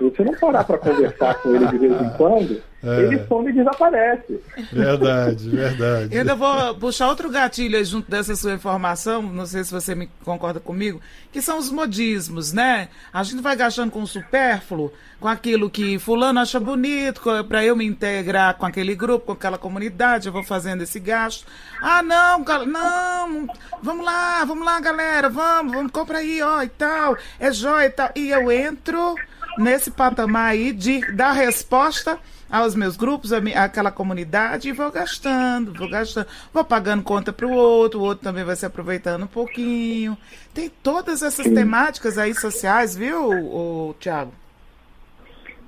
Você 0.00 0.24
não 0.24 0.34
parar 0.34 0.64
para 0.64 0.78
conversar 0.78 1.34
com 1.36 1.54
ele 1.54 1.66
de 1.68 1.78
vez 1.78 1.92
em 2.00 2.10
quando, 2.10 2.62
é. 2.82 3.00
ele 3.02 3.26
some 3.26 3.50
e 3.50 3.52
desaparece. 3.52 4.40
Verdade, 4.72 5.48
verdade. 5.48 6.14
Eu 6.14 6.20
ainda 6.20 6.34
vou 6.34 6.74
puxar 6.74 7.08
outro 7.08 7.30
gatilho 7.30 7.78
aí 7.78 7.84
junto 7.84 8.10
dessa 8.10 8.34
sua 8.34 8.52
informação, 8.52 9.22
não 9.22 9.46
sei 9.46 9.64
se 9.64 9.72
você 9.72 9.94
me 9.94 10.08
concorda 10.24 10.60
comigo, 10.60 11.00
que 11.32 11.40
são 11.40 11.58
os 11.58 11.70
modismos, 11.70 12.52
né? 12.52 12.88
A 13.12 13.22
gente 13.22 13.40
vai 13.40 13.56
gastando 13.56 13.90
com 13.90 14.02
o 14.02 14.06
supérfluo, 14.06 14.92
com 15.20 15.28
aquilo 15.28 15.70
que 15.70 15.98
fulano 15.98 16.40
acha 16.40 16.60
bonito, 16.60 17.22
para 17.48 17.64
eu 17.64 17.74
me 17.74 17.86
integrar 17.86 18.54
com 18.56 18.66
aquele 18.66 18.94
grupo, 18.94 19.26
com 19.26 19.32
aquela 19.32 19.56
comunidade, 19.56 20.26
eu 20.26 20.32
vou 20.32 20.42
fazendo 20.42 20.82
esse 20.82 21.00
gasto. 21.00 21.46
Ah, 21.80 22.02
não, 22.02 22.40
não, 22.66 23.48
vamos 23.82 24.04
lá, 24.04 24.44
vamos 24.44 24.66
lá, 24.66 24.80
galera, 24.80 25.28
vamos, 25.30 25.72
vamos, 25.72 25.92
compra 25.92 26.18
aí, 26.18 26.42
ó, 26.42 26.62
e 26.62 26.68
tal, 26.68 27.16
é 27.40 27.50
jóia 27.52 27.86
e 27.86 27.90
tal. 27.90 28.10
E 28.14 28.30
eu 28.30 28.52
entro 28.52 29.14
nesse 29.58 29.90
patamar 29.90 30.52
aí 30.52 30.72
de 30.72 31.00
dar 31.12 31.32
resposta 31.32 32.18
aos 32.50 32.74
meus 32.74 32.96
grupos, 32.96 33.32
àquela 33.32 33.90
comunidade, 33.90 34.68
e 34.68 34.72
vou 34.72 34.90
gastando, 34.90 35.72
vou 35.72 35.88
gastando, 35.88 36.26
vou 36.52 36.64
pagando 36.64 37.02
conta 37.02 37.32
para 37.32 37.46
o 37.46 37.52
outro, 37.52 37.98
o 37.98 38.02
outro 38.02 38.24
também 38.24 38.44
vai 38.44 38.54
se 38.54 38.64
aproveitando 38.64 39.24
um 39.24 39.28
pouquinho. 39.28 40.16
Tem 40.52 40.70
todas 40.82 41.22
essas 41.22 41.46
sim. 41.46 41.54
temáticas 41.54 42.16
aí 42.16 42.34
sociais, 42.34 42.96
viu, 42.96 43.30
o, 43.30 43.94
Tiago? 43.98 44.32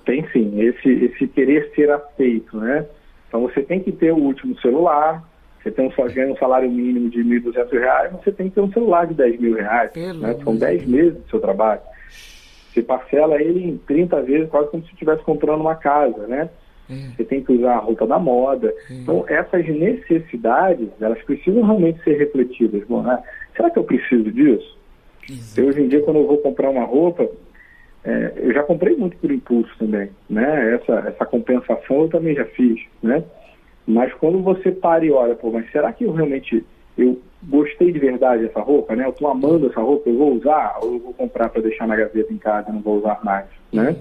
Tem 0.05 0.25
sim, 0.33 0.61
esse, 0.61 0.89
esse 0.89 1.27
querer 1.27 1.73
ser 1.75 1.91
aceito, 1.91 2.57
né? 2.59 2.87
Então 3.27 3.43
você 3.43 3.63
tem 3.63 3.81
que 3.81 3.91
ter 3.91 4.13
o 4.13 4.19
último 4.19 4.57
celular, 4.61 5.25
você 5.61 5.73
tem 5.73 5.85
um, 5.85 6.33
um 6.33 6.37
salário 6.37 6.71
mínimo 6.71 7.11
de 7.11 7.23
R$ 7.23 7.41
1.200, 7.41 8.11
você 8.23 8.31
tem 8.31 8.49
que 8.49 8.55
ter 8.55 8.61
um 8.61 8.73
celular 8.73 9.07
de 9.09 9.15
10 9.15 9.41
mil 9.41 9.55
reais. 9.57 9.91
Né? 9.97 10.37
São 10.45 10.57
10 10.57 10.87
meses 10.87 11.15
do 11.15 11.31
seu 11.31 11.41
trabalho. 11.41 11.81
Você 12.77 12.83
parcela 12.83 13.41
ele 13.41 13.65
em 13.65 13.79
30 13.79 14.21
vezes, 14.23 14.51
quase 14.51 14.71
como 14.71 14.85
se 14.85 14.93
estivesse 14.93 15.23
comprando 15.23 15.63
uma 15.63 15.75
casa, 15.75 16.27
né? 16.27 16.51
É. 16.91 17.17
Você 17.17 17.25
tem 17.25 17.43
que 17.43 17.53
usar 17.53 17.77
a 17.77 17.79
roupa 17.79 18.07
da 18.07 18.19
moda. 18.19 18.69
É. 18.91 18.93
Então, 18.93 19.25
essas 19.29 19.67
necessidades, 19.67 20.89
elas 21.01 21.21
precisam 21.23 21.63
realmente 21.63 22.03
ser 22.05 22.19
refletidas. 22.19 22.87
Bom, 22.87 23.03
né? 23.03 23.23
Será 23.57 23.71
que 23.71 23.79
eu 23.79 23.85
preciso 23.85 24.31
disso? 24.31 24.77
Eu, 25.57 25.69
hoje 25.69 25.81
em 25.81 25.89
dia, 25.89 26.03
quando 26.03 26.19
eu 26.19 26.27
vou 26.27 26.37
comprar 26.39 26.69
uma 26.69 26.85
roupa, 26.85 27.27
é, 28.05 28.33
eu 28.37 28.53
já 28.53 28.63
comprei 28.63 28.95
muito 28.95 29.17
por 29.17 29.31
impulso 29.31 29.73
também, 29.79 30.11
né? 30.29 30.75
Essa, 30.75 31.09
essa 31.09 31.25
compensação 31.25 32.03
eu 32.03 32.09
também 32.09 32.35
já 32.35 32.45
fiz, 32.45 32.79
né? 33.03 33.25
Mas 33.87 34.13
quando 34.15 34.43
você 34.43 34.71
para 34.71 35.05
e 35.05 35.11
olha, 35.11 35.35
pô, 35.35 35.51
mas 35.51 35.71
será 35.73 35.93
que 35.93 36.05
eu 36.05 36.13
realmente 36.13 36.63
eu 36.99 37.21
gostei 38.27 38.37
de 38.37 38.47
verdade 38.47 38.47
dessa 38.47 38.61
roupa, 38.61 38.97
né? 38.97 39.05
Eu 39.05 39.11
estou 39.11 39.29
amando 39.29 39.67
essa 39.69 39.81
roupa, 39.81 40.09
eu 40.09 40.17
vou 40.17 40.35
usar 40.35 40.79
ou 40.83 40.95
eu 40.95 40.99
vou 40.99 41.15
comprar 41.15 41.49
para 41.49 41.63
deixar 41.63 41.87
na 41.87 41.97
gaveta 41.97 42.33
em 42.33 42.39
casa, 42.39 42.73
não 42.73 42.81
vou 42.81 42.99
usar 42.99 43.21
mais, 43.23 43.47
né? 43.73 43.97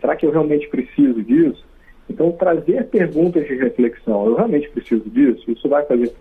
Será 0.00 0.16
que 0.16 0.26
eu 0.26 0.30
realmente 0.30 0.68
preciso 0.68 1.22
disso? 1.22 1.64
Então, 2.08 2.32
trazer 2.32 2.86
perguntas 2.88 3.46
de 3.46 3.54
reflexão, 3.54 4.26
eu 4.26 4.34
realmente 4.34 4.68
preciso 4.70 5.08
disso? 5.08 5.50
Isso 5.50 5.68
vai 5.68 5.84
fazer 5.84 6.12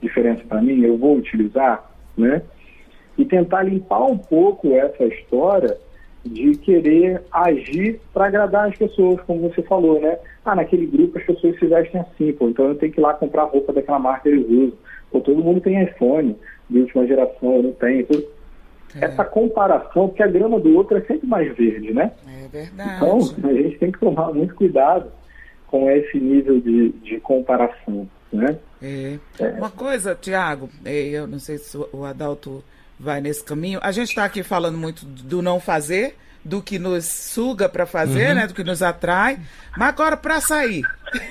diferença 0.00 0.42
para 0.46 0.60
mim? 0.60 0.82
Eu 0.82 0.96
vou 0.96 1.16
utilizar, 1.16 1.90
né? 2.16 2.42
E 3.16 3.24
tentar 3.24 3.62
limpar 3.62 4.04
um 4.04 4.18
pouco 4.18 4.72
essa 4.72 5.04
história 5.04 5.76
de 6.24 6.54
querer 6.56 7.22
agir 7.32 8.00
para 8.12 8.26
agradar 8.26 8.68
as 8.68 8.76
pessoas, 8.76 9.20
como 9.22 9.48
você 9.48 9.62
falou, 9.62 10.00
né? 10.00 10.18
Ah, 10.44 10.54
naquele 10.54 10.86
grupo 10.86 11.18
as 11.18 11.24
pessoas 11.24 11.58
se 11.58 11.66
vestem 11.66 12.00
assim, 12.00 12.32
pô, 12.32 12.48
então 12.48 12.66
eu 12.66 12.74
tenho 12.76 12.92
que 12.92 13.00
ir 13.00 13.02
lá 13.02 13.14
comprar 13.14 13.44
roupa 13.44 13.72
daquela 13.72 13.98
marca 13.98 14.22
que 14.22 14.28
eles 14.28 14.48
usam. 14.48 14.78
Pô, 15.12 15.20
todo 15.20 15.44
mundo 15.44 15.60
tem 15.60 15.82
iPhone 15.82 16.36
de 16.68 16.78
última 16.80 17.06
geração, 17.06 17.56
eu 17.56 17.62
não 17.64 17.72
tenho. 17.72 18.06
É. 18.94 19.04
Essa 19.04 19.24
comparação, 19.24 20.08
porque 20.08 20.22
a 20.22 20.26
grama 20.26 20.58
do 20.58 20.74
outro 20.74 20.96
é 20.96 21.00
sempre 21.02 21.26
mais 21.26 21.54
verde, 21.56 21.92
né? 21.92 22.12
É 22.26 22.48
verdade. 22.48 22.96
Então, 22.96 23.50
a 23.50 23.52
gente 23.52 23.78
tem 23.78 23.92
que 23.92 23.98
tomar 23.98 24.32
muito 24.32 24.54
cuidado 24.54 25.10
com 25.66 25.90
esse 25.90 26.18
nível 26.18 26.60
de, 26.60 26.90
de 26.90 27.20
comparação, 27.20 28.08
né? 28.32 28.58
É. 28.82 29.18
É. 29.38 29.48
Uma 29.52 29.70
coisa, 29.70 30.14
Tiago, 30.14 30.68
é, 30.84 31.08
eu 31.08 31.26
não 31.26 31.38
sei 31.38 31.58
se 31.58 31.76
o 31.76 32.04
Adalto 32.04 32.62
vai 32.98 33.20
nesse 33.20 33.44
caminho. 33.44 33.78
A 33.82 33.92
gente 33.92 34.08
está 34.08 34.24
aqui 34.24 34.42
falando 34.42 34.76
muito 34.76 35.04
do 35.06 35.40
não 35.40 35.58
fazer, 35.58 36.16
do 36.44 36.60
que 36.60 36.78
nos 36.78 37.04
suga 37.04 37.68
para 37.68 37.86
fazer, 37.86 38.30
uhum. 38.30 38.34
né? 38.34 38.46
Do 38.46 38.54
que 38.54 38.64
nos 38.64 38.82
atrai. 38.82 39.38
Mas 39.76 39.88
agora 39.88 40.16
para 40.16 40.40
sair, 40.40 40.82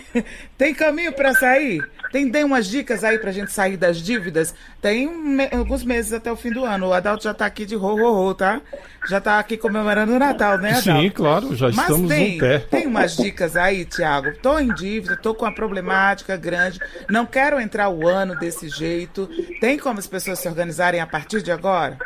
tem 0.58 0.74
caminho 0.74 1.14
para 1.14 1.34
sair? 1.34 1.82
Tem, 2.12 2.30
tem 2.30 2.44
umas 2.44 2.68
dicas 2.68 3.04
aí 3.04 3.18
para 3.18 3.30
a 3.30 3.34
gente 3.34 3.52
sair 3.52 3.78
das 3.78 3.98
dívidas? 3.98 4.54
Tem 4.82 5.08
me, 5.08 5.48
alguns 5.52 5.84
meses 5.84 6.12
até 6.12 6.30
o 6.30 6.36
fim 6.36 6.52
do 6.52 6.66
ano. 6.66 6.88
O 6.88 6.94
Adalto 6.94 7.24
já 7.24 7.32
está 7.32 7.46
aqui 7.46 7.66
de 7.66 7.76
ro, 7.76 7.96
ro, 7.96 8.12
ro, 8.12 8.34
tá? 8.34 8.62
Já 9.08 9.20
está 9.20 9.40
aqui 9.40 9.56
comemorando 9.56 10.14
o 10.14 10.20
Natal, 10.20 10.58
né, 10.58 10.72
Adalto? 10.72 11.02
Sim, 11.02 11.10
claro, 11.10 11.56
já 11.56 11.68
Mas 11.68 11.78
estamos 11.78 12.10
tem, 12.10 12.34
no 12.34 12.40
pé. 12.40 12.60
Tem 12.60 12.86
umas 12.86 13.16
dicas 13.16 13.56
aí, 13.56 13.86
Tiago. 13.86 14.30
Estou 14.30 14.60
em 14.60 14.74
dívida, 14.74 15.14
estou 15.14 15.34
com 15.34 15.46
uma 15.46 15.56
problemática 15.56 16.36
grande, 16.36 16.80
não 17.10 17.26
quero 17.26 17.60
entrar 17.60 17.90
o 17.90 18.06
ano 18.08 18.38
desse 18.38 18.68
jeito. 18.68 19.30
Tem 19.62 19.80
como 19.80 19.98
as 19.98 20.08
pessoas 20.08 20.40
se 20.40 20.50
organizarem 20.50 21.00
a 21.00 21.08
partir 21.08 21.42
de 21.42 21.52
agora? 21.52 21.98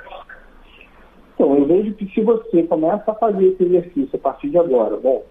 Então, 1.34 1.58
eu 1.58 1.68
vejo 1.68 1.94
que 1.96 2.05
se 2.16 2.22
você 2.22 2.64
começa 2.64 3.12
a 3.12 3.14
fazer 3.14 3.46
esse 3.46 3.64
exercício 3.64 4.16
a 4.16 4.18
partir 4.18 4.50
de 4.50 4.58
agora, 4.58 4.96
bom, 4.96 5.24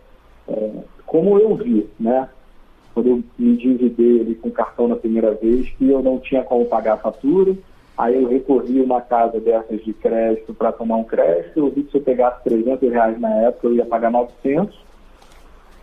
é, 0.47 0.71
como 1.07 1.39
eu 1.39 1.57
vi, 1.57 1.89
né? 1.99 2.29
Quando 2.93 3.09
eu 3.09 3.25
me 3.39 3.55
endividei 3.55 4.21
ali 4.21 4.35
com 4.35 4.51
cartão 4.51 4.87
na 4.87 4.95
primeira 4.95 5.33
vez, 5.33 5.69
que 5.71 5.89
eu 5.89 6.03
não 6.03 6.19
tinha 6.19 6.45
como 6.45 6.67
pagar 6.67 6.95
a 6.95 6.99
fatura, 6.99 7.57
aí 7.97 8.23
eu 8.23 8.29
recorri 8.29 8.81
uma 8.83 9.01
casa 9.01 9.41
dessas 9.41 9.83
de 9.83 9.95
crédito 9.95 10.53
para 10.53 10.71
tomar 10.71 10.97
um 10.97 11.05
crédito, 11.05 11.59
eu 11.59 11.71
vi 11.71 11.85
que 11.85 11.91
se 11.91 11.97
eu 11.97 12.03
pegasse 12.03 12.45
300 12.45 12.91
reais 12.91 13.19
na 13.19 13.35
época, 13.43 13.67
eu 13.67 13.75
ia 13.75 13.87
pagar 13.87 14.11
900. 14.11 14.79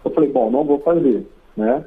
Eu 0.06 0.12
falei, 0.12 0.32
bom, 0.32 0.52
não 0.52 0.64
vou 0.64 0.80
fazer, 0.80 1.26
né? 1.58 1.84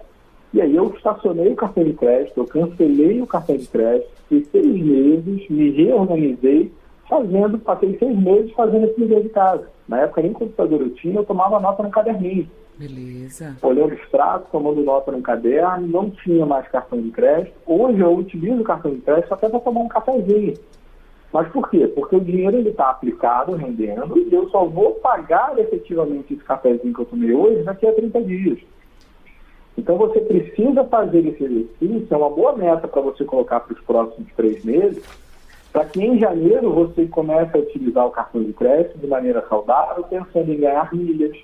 E 0.52 0.60
aí 0.60 0.74
eu 0.74 0.92
estacionei 0.94 1.52
o 1.52 1.56
cartão 1.56 1.84
de 1.84 1.92
crédito, 1.94 2.38
eu 2.38 2.46
cancelei 2.46 3.22
o 3.22 3.26
cartão 3.26 3.56
de 3.56 3.66
crédito, 3.66 4.10
e 4.30 4.44
seis 4.44 4.84
meses, 4.84 5.48
me 5.48 5.70
reorganizei 5.70 6.72
fazendo, 7.08 7.58
passei 7.58 7.96
seis 7.98 8.18
meses 8.18 8.52
fazendo 8.52 8.86
esse 8.86 9.00
dever 9.00 9.22
de 9.22 9.28
casa. 9.30 9.68
Na 9.88 10.00
época 10.00 10.22
nem 10.22 10.32
computador 10.32 10.80
eu 10.80 10.90
tinha, 10.94 11.16
eu 11.16 11.24
tomava 11.24 11.60
nota 11.60 11.82
no 11.82 11.90
caderninho. 11.90 12.48
Beleza. 12.76 13.56
Olhando 13.62 13.94
os 13.94 14.10
tratos, 14.10 14.50
tomando 14.50 14.82
nota 14.82 15.12
no 15.12 15.22
caderno, 15.22 15.86
não 15.86 16.10
tinha 16.10 16.44
mais 16.44 16.66
cartão 16.68 17.00
de 17.00 17.10
crédito. 17.10 17.54
Hoje 17.66 18.00
eu 18.00 18.16
utilizo 18.16 18.60
o 18.60 18.64
cartão 18.64 18.92
de 18.92 19.00
crédito 19.00 19.32
até 19.32 19.48
para 19.48 19.60
tomar 19.60 19.80
um 19.80 19.88
cafezinho. 19.88 20.54
Mas 21.32 21.48
por 21.48 21.68
quê? 21.68 21.86
Porque 21.88 22.16
o 22.16 22.20
dinheiro 22.20 22.56
está 22.68 22.90
aplicado, 22.90 23.54
rendendo, 23.54 24.16
e 24.16 24.32
eu 24.32 24.48
só 24.50 24.64
vou 24.64 24.92
pagar 24.94 25.58
efetivamente 25.58 26.34
esse 26.34 26.44
cafezinho 26.44 26.94
que 26.94 27.00
eu 27.00 27.06
tomei 27.06 27.34
hoje 27.34 27.64
daqui 27.64 27.86
a 27.86 27.92
30 27.92 28.22
dias. 28.22 28.58
Então 29.76 29.96
você 29.96 30.20
precisa 30.20 30.84
fazer 30.84 31.26
esse 31.26 31.42
exercício, 31.42 32.06
é 32.08 32.16
uma 32.16 32.30
boa 32.30 32.56
meta 32.56 32.86
para 32.86 33.02
você 33.02 33.24
colocar 33.24 33.60
para 33.60 33.74
os 33.74 33.80
próximos 33.80 34.32
três 34.36 34.64
meses, 34.64 35.02
para 35.74 35.86
que 35.86 36.00
em 36.00 36.16
janeiro 36.20 36.72
você 36.72 37.04
comece 37.06 37.50
a 37.56 37.58
utilizar 37.58 38.06
o 38.06 38.10
cartão 38.12 38.40
de 38.40 38.52
crédito 38.52 38.96
de 38.96 39.08
maneira 39.08 39.44
saudável, 39.48 40.04
pensando 40.04 40.52
em 40.52 40.60
ganhar 40.60 40.94
milhas, 40.94 41.36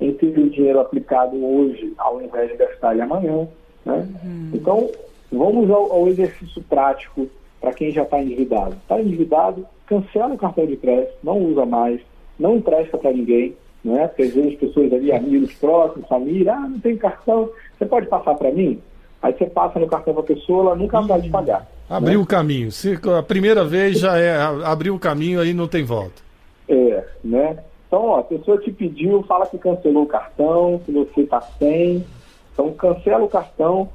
em 0.00 0.10
ter 0.14 0.38
o 0.38 0.48
dinheiro 0.48 0.80
aplicado 0.80 1.36
hoje 1.36 1.92
ao 1.98 2.22
invés 2.22 2.50
de 2.50 2.56
gastar 2.56 2.94
ele 2.94 3.02
amanhã. 3.02 3.46
Né? 3.84 4.08
Uhum. 4.24 4.50
Então, 4.54 4.90
vamos 5.30 5.70
ao, 5.70 5.92
ao 5.92 6.08
exercício 6.08 6.62
prático 6.62 7.28
para 7.60 7.74
quem 7.74 7.92
já 7.92 8.04
está 8.04 8.22
endividado. 8.22 8.72
Está 8.72 9.02
endividado, 9.02 9.66
cancela 9.84 10.32
o 10.32 10.38
cartão 10.38 10.64
de 10.64 10.78
crédito, 10.78 11.18
não 11.22 11.38
usa 11.38 11.66
mais, 11.66 12.00
não 12.38 12.56
empresta 12.56 12.96
para 12.96 13.12
ninguém, 13.12 13.54
né? 13.84 14.08
Porque 14.08 14.22
às 14.22 14.32
vezes 14.32 14.54
as 14.54 14.60
pessoas 14.60 14.90
ali, 14.94 15.12
amigos 15.12 15.52
próximos, 15.56 16.08
família, 16.08 16.54
ah, 16.54 16.60
não 16.60 16.80
tem 16.80 16.96
cartão, 16.96 17.50
você 17.76 17.84
pode 17.84 18.06
passar 18.06 18.34
para 18.34 18.50
mim? 18.50 18.80
Aí 19.20 19.34
você 19.34 19.44
passa 19.44 19.78
no 19.78 19.86
cartão 19.86 20.14
para 20.14 20.22
a 20.22 20.26
pessoa, 20.26 20.62
ela 20.62 20.74
nunca 20.74 21.02
vai 21.02 21.20
te 21.20 21.28
pagar. 21.28 21.68
Abriu 21.88 22.18
né? 22.18 22.24
o 22.24 22.26
caminho. 22.26 22.70
Se 22.70 22.98
a 23.18 23.22
primeira 23.22 23.64
vez 23.64 23.98
já 23.98 24.18
é 24.18 24.36
abriu 24.64 24.94
o 24.94 24.98
caminho, 24.98 25.40
aí 25.40 25.54
não 25.54 25.66
tem 25.66 25.84
volta. 25.84 26.22
É, 26.68 27.04
né? 27.24 27.58
Então, 27.86 28.04
ó, 28.04 28.18
a 28.18 28.22
pessoa 28.22 28.58
te 28.58 28.70
pediu, 28.70 29.22
fala 29.22 29.46
que 29.46 29.56
cancelou 29.56 30.02
o 30.02 30.06
cartão, 30.06 30.80
que 30.84 30.92
você 30.92 31.22
está 31.22 31.40
sem. 31.58 32.04
Então, 32.52 32.72
cancela 32.74 33.24
o 33.24 33.28
cartão 33.28 33.88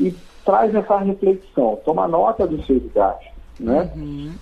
e 0.00 0.14
traz 0.44 0.74
essa 0.74 0.96
reflexão. 0.98 1.78
Toma 1.84 2.08
nota 2.08 2.46
dos 2.46 2.64
seus 2.66 2.82
gastos, 2.94 3.28
né? 3.60 3.90
Uhum. 3.94 4.32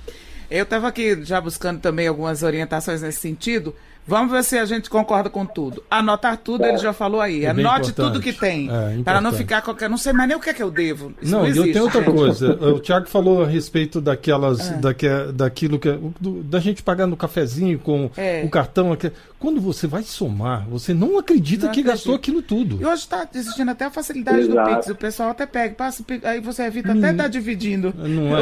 Eu 0.48 0.64
estava 0.64 0.86
aqui 0.86 1.24
já 1.24 1.40
buscando 1.40 1.80
também 1.80 2.06
algumas 2.06 2.42
orientações 2.42 3.02
nesse 3.02 3.20
sentido. 3.20 3.74
Vamos 4.06 4.32
ver 4.32 4.42
se 4.42 4.58
a 4.58 4.64
gente 4.64 4.90
concorda 4.90 5.30
com 5.30 5.46
tudo. 5.46 5.82
Anotar 5.88 6.36
tudo, 6.36 6.64
é. 6.64 6.70
ele 6.70 6.78
já 6.78 6.92
falou 6.92 7.20
aí. 7.20 7.44
É 7.44 7.50
Anote 7.50 7.92
tudo 7.92 8.20
que 8.20 8.32
tem. 8.32 8.68
É, 8.68 9.00
para 9.02 9.20
não 9.20 9.32
ficar 9.32 9.62
qualquer. 9.62 9.88
Não 9.88 9.96
sei 9.96 10.12
mais 10.12 10.28
nem 10.28 10.36
o 10.36 10.40
que 10.40 10.50
é 10.50 10.54
que 10.54 10.62
eu 10.62 10.70
devo. 10.70 11.12
Isso 11.22 11.30
não, 11.30 11.40
não 11.40 11.46
existe, 11.46 11.68
eu 11.68 11.72
tenho 11.72 11.84
outra 11.84 12.02
gente. 12.02 12.14
coisa. 12.14 12.58
O 12.72 12.80
Tiago 12.80 13.06
falou 13.06 13.44
a 13.44 13.46
respeito 13.46 14.00
daquelas. 14.00 14.70
É. 14.70 14.76
Daque, 14.78 15.06
daquilo 15.34 15.78
que. 15.78 15.90
Do, 16.20 16.42
da 16.42 16.58
gente 16.58 16.82
pagar 16.82 17.06
no 17.06 17.16
cafezinho 17.16 17.78
com 17.78 18.10
é. 18.16 18.42
o 18.44 18.50
cartão. 18.50 18.96
Quando 19.38 19.60
você 19.60 19.86
vai 19.86 20.02
somar, 20.02 20.66
você 20.68 20.94
não 20.94 21.18
acredita 21.18 21.66
não 21.66 21.72
que 21.72 21.80
acredito. 21.80 21.96
gastou 21.98 22.14
aquilo 22.14 22.42
tudo. 22.42 22.78
E 22.80 22.84
hoje 22.84 23.02
está 23.02 23.28
existindo 23.34 23.70
até 23.70 23.84
a 23.84 23.90
facilidade 23.90 24.40
Exato. 24.40 24.70
do 24.70 24.76
Pix. 24.76 24.88
O 24.88 24.94
pessoal 24.94 25.30
até 25.30 25.46
pega, 25.46 25.74
passa, 25.74 26.04
aí 26.24 26.40
você 26.40 26.62
evita 26.62 26.92
hum, 26.92 26.98
até 26.98 27.10
estar 27.10 27.24
tá 27.24 27.28
dividindo. 27.28 27.94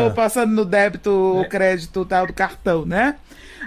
Ou 0.02 0.10
passando 0.12 0.52
no 0.52 0.64
débito, 0.64 1.10
o 1.10 1.48
crédito 1.48 2.04
tal 2.04 2.26
do 2.26 2.32
cartão, 2.32 2.86
né? 2.86 3.16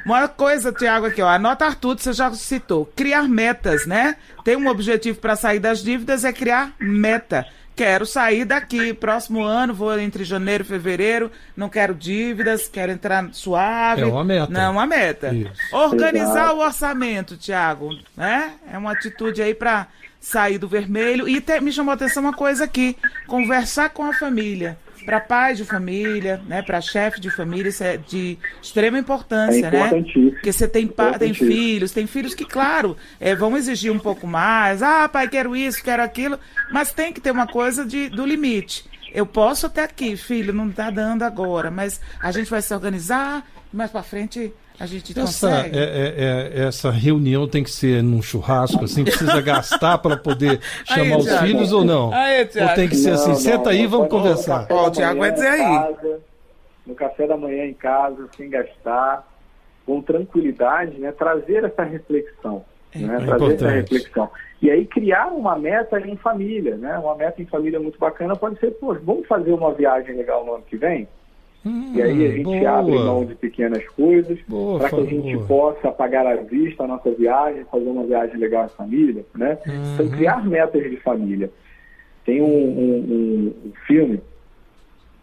Uma 0.06 0.28
coisa, 0.28 0.72
Tiago, 0.72 1.06
aqui, 1.06 1.22
ó, 1.22 1.28
anotar 1.30 1.76
tudo, 1.76 2.02
você 2.02 2.14
já 2.14 2.32
citou. 2.34 2.86
Criar 2.96 3.28
metas, 3.28 3.86
né? 3.86 4.16
Tem 4.44 4.56
um 4.56 4.68
objetivo 4.68 5.20
para 5.20 5.36
sair 5.36 5.60
das 5.60 5.84
dívidas, 5.84 6.24
é 6.26 6.34
criar 6.34 6.72
meta. 6.80 7.46
Quero 7.76 8.06
sair 8.06 8.46
daqui, 8.46 8.94
próximo 8.94 9.44
ano, 9.44 9.74
vou 9.74 9.98
entre 10.00 10.24
janeiro 10.24 10.64
e 10.64 10.68
fevereiro, 10.68 11.32
não 11.58 11.68
quero 11.70 11.96
dívidas, 11.96 12.68
quero 12.68 12.92
entrar 12.92 13.28
suave. 13.32 14.02
É 14.04 14.06
uma 14.06 14.24
meta. 14.24 14.52
Não, 14.54 14.62
é 14.62 14.70
uma 14.70 14.86
meta. 14.86 15.34
Isso. 15.34 15.52
Organizar 15.76 16.44
Exato. 16.46 16.56
o 16.56 16.60
orçamento, 16.60 17.36
Tiago, 17.38 17.90
né? 18.16 18.54
É 18.72 18.78
uma 18.78 18.92
atitude 18.92 19.42
aí 19.42 19.56
para 19.56 19.88
sair 20.22 20.60
do 20.60 20.68
vermelho. 20.68 21.28
E 21.28 21.42
te- 21.42 21.60
me 21.62 21.72
chamou 21.72 21.92
a 21.92 21.96
atenção 21.96 22.22
uma 22.22 22.34
coisa 22.34 22.64
aqui: 22.66 22.96
conversar 23.26 23.90
com 23.90 24.04
a 24.06 24.14
família. 24.14 24.78
Para 25.06 25.20
pai 25.20 25.54
de 25.54 25.66
família, 25.66 26.42
né? 26.48 26.62
Para 26.62 26.82
chefe 26.82 27.20
de 27.20 27.30
família, 27.30 27.70
isso 27.70 27.84
é 27.84 27.98
de 27.98 28.38
extrema 28.62 28.98
importância, 28.98 29.68
É 29.68 29.72
né? 29.72 30.04
Porque 30.32 30.52
você 30.52 30.68
tem, 30.68 30.88
tem 31.20 31.34
filhos, 31.34 31.92
tem 31.92 32.08
filhos 32.08 32.34
que, 32.34 32.46
claro, 32.46 32.98
é, 33.20 33.36
vão 33.36 33.56
exigir 33.58 33.92
um 33.92 34.00
pouco 34.00 34.26
mais. 34.28 34.82
Ah, 34.82 35.08
pai, 35.08 35.28
quero 35.28 35.56
isso, 35.56 35.84
quero 35.84 36.02
aquilo. 36.02 36.40
Mas 36.72 36.94
tem 36.94 37.12
que 37.12 37.22
ter 37.22 37.32
uma 37.32 37.48
coisa 37.48 37.86
de, 37.86 38.10
do 38.10 38.26
limite. 38.26 38.86
Eu 39.14 39.26
posso 39.26 39.68
até 39.68 39.84
aqui, 39.84 40.18
filho, 40.18 40.52
não 40.52 40.70
está 40.70 40.90
dando 40.90 41.24
agora, 41.24 41.70
mas 41.70 42.02
a 42.20 42.32
gente 42.32 42.50
vai 42.50 42.62
se 42.62 42.74
organizar, 42.74 43.46
mais 43.72 43.92
para 43.92 44.02
frente 44.02 44.52
a 44.80 44.86
gente 44.86 45.12
Essa, 45.18 45.22
consegue. 45.50 45.78
é- 45.78 45.82
é- 45.84 46.60
é- 46.64 46.66
essa 46.68 46.90
reunião 46.92 47.48
tem 47.48 47.64
que 47.64 47.72
ser 47.72 48.02
num 48.04 48.22
churrasco, 48.22 48.84
assim, 48.84 49.04
precisa 49.04 49.40
gastar 49.42 49.98
para 50.00 50.18
poder 50.18 50.60
Aí, 50.90 50.96
chamar 51.04 51.18
os 51.18 51.26
Thiago. 51.26 51.46
filhos 51.48 51.72
ou 51.74 51.84
não? 51.86 52.14
Aí, 52.14 52.46
Thiago. 52.46 52.70
ou 52.70 52.76
tem 52.76 52.90
que 52.90 52.96
ser 52.96 53.12
assim, 53.12 53.30
Não, 53.30 53.36
senta 53.36 53.58
não, 53.66 53.72
aí, 53.72 53.84
não, 53.84 53.90
vamos 53.90 54.08
conversar. 54.10 54.62
no 54.62 54.68
café 54.68 54.74
Ó, 54.74 54.82
o 54.82 54.86
da 54.86 54.92
Thiago 54.92 55.20
vai 55.20 55.32
manhã 55.32 55.34
dizer 55.34 55.48
em 55.60 55.66
aí. 55.66 55.80
casa, 55.84 56.20
no 56.88 56.96
café 56.96 57.28
da 57.28 57.38
manhã 57.38 57.66
em 57.66 57.74
casa, 57.74 58.28
sem 58.36 58.50
gastar, 58.50 59.28
com 59.86 60.02
tranquilidade, 60.02 60.98
né? 61.00 61.12
Trazer 61.12 61.64
essa 61.66 61.84
reflexão. 61.84 62.64
né? 62.96 63.04
É 63.04 63.08
Trazer 63.08 63.24
essa 63.24 63.36
importante. 63.36 63.92
reflexão. 63.94 64.30
E 64.62 64.70
aí 64.72 64.86
criar 64.86 65.28
uma 65.28 65.58
meta 65.58 66.00
em 66.00 66.16
família, 66.16 66.78
né? 66.78 66.98
Uma 67.00 67.16
meta 67.16 67.42
em 67.42 67.46
família 67.46 67.80
muito 67.80 67.98
bacana 68.00 68.36
pode 68.36 68.60
ser, 68.60 68.72
pô, 68.72 68.94
vamos 69.04 69.28
fazer 69.28 69.52
uma 69.52 69.74
viagem 69.74 70.16
legal 70.16 70.46
no 70.46 70.54
ano 70.56 70.64
que 70.64 70.78
vem? 70.78 71.08
Hum, 71.66 71.92
E 71.96 72.02
aí 72.02 72.26
a 72.26 72.32
gente 72.32 72.44
boa. 72.60 72.70
abre 72.72 73.00
mão 73.00 73.26
de 73.26 73.36
pequenas 73.36 73.88
coisas 73.90 74.38
para 74.78 74.90
que 74.90 75.02
a 75.02 75.06
gente 75.06 75.38
possa 75.48 75.92
pagar 75.92 76.26
à 76.28 76.36
vista 76.36 76.84
a 76.84 76.88
nossa 76.88 77.12
viagem, 77.12 77.64
fazer 77.66 77.88
uma 77.88 78.04
viagem 78.04 78.38
legal 78.38 78.66
em 78.66 78.78
família, 78.78 79.26
né? 79.36 79.58
Então, 79.94 80.06
Uhum. 80.06 80.12
criar 80.12 80.46
metas 80.46 80.84
de 80.84 80.98
família. 80.98 81.52
Tem 82.26 82.42
um, 82.42 82.46
um- 82.48 83.54
um- 83.66 83.74
filme 83.88 84.22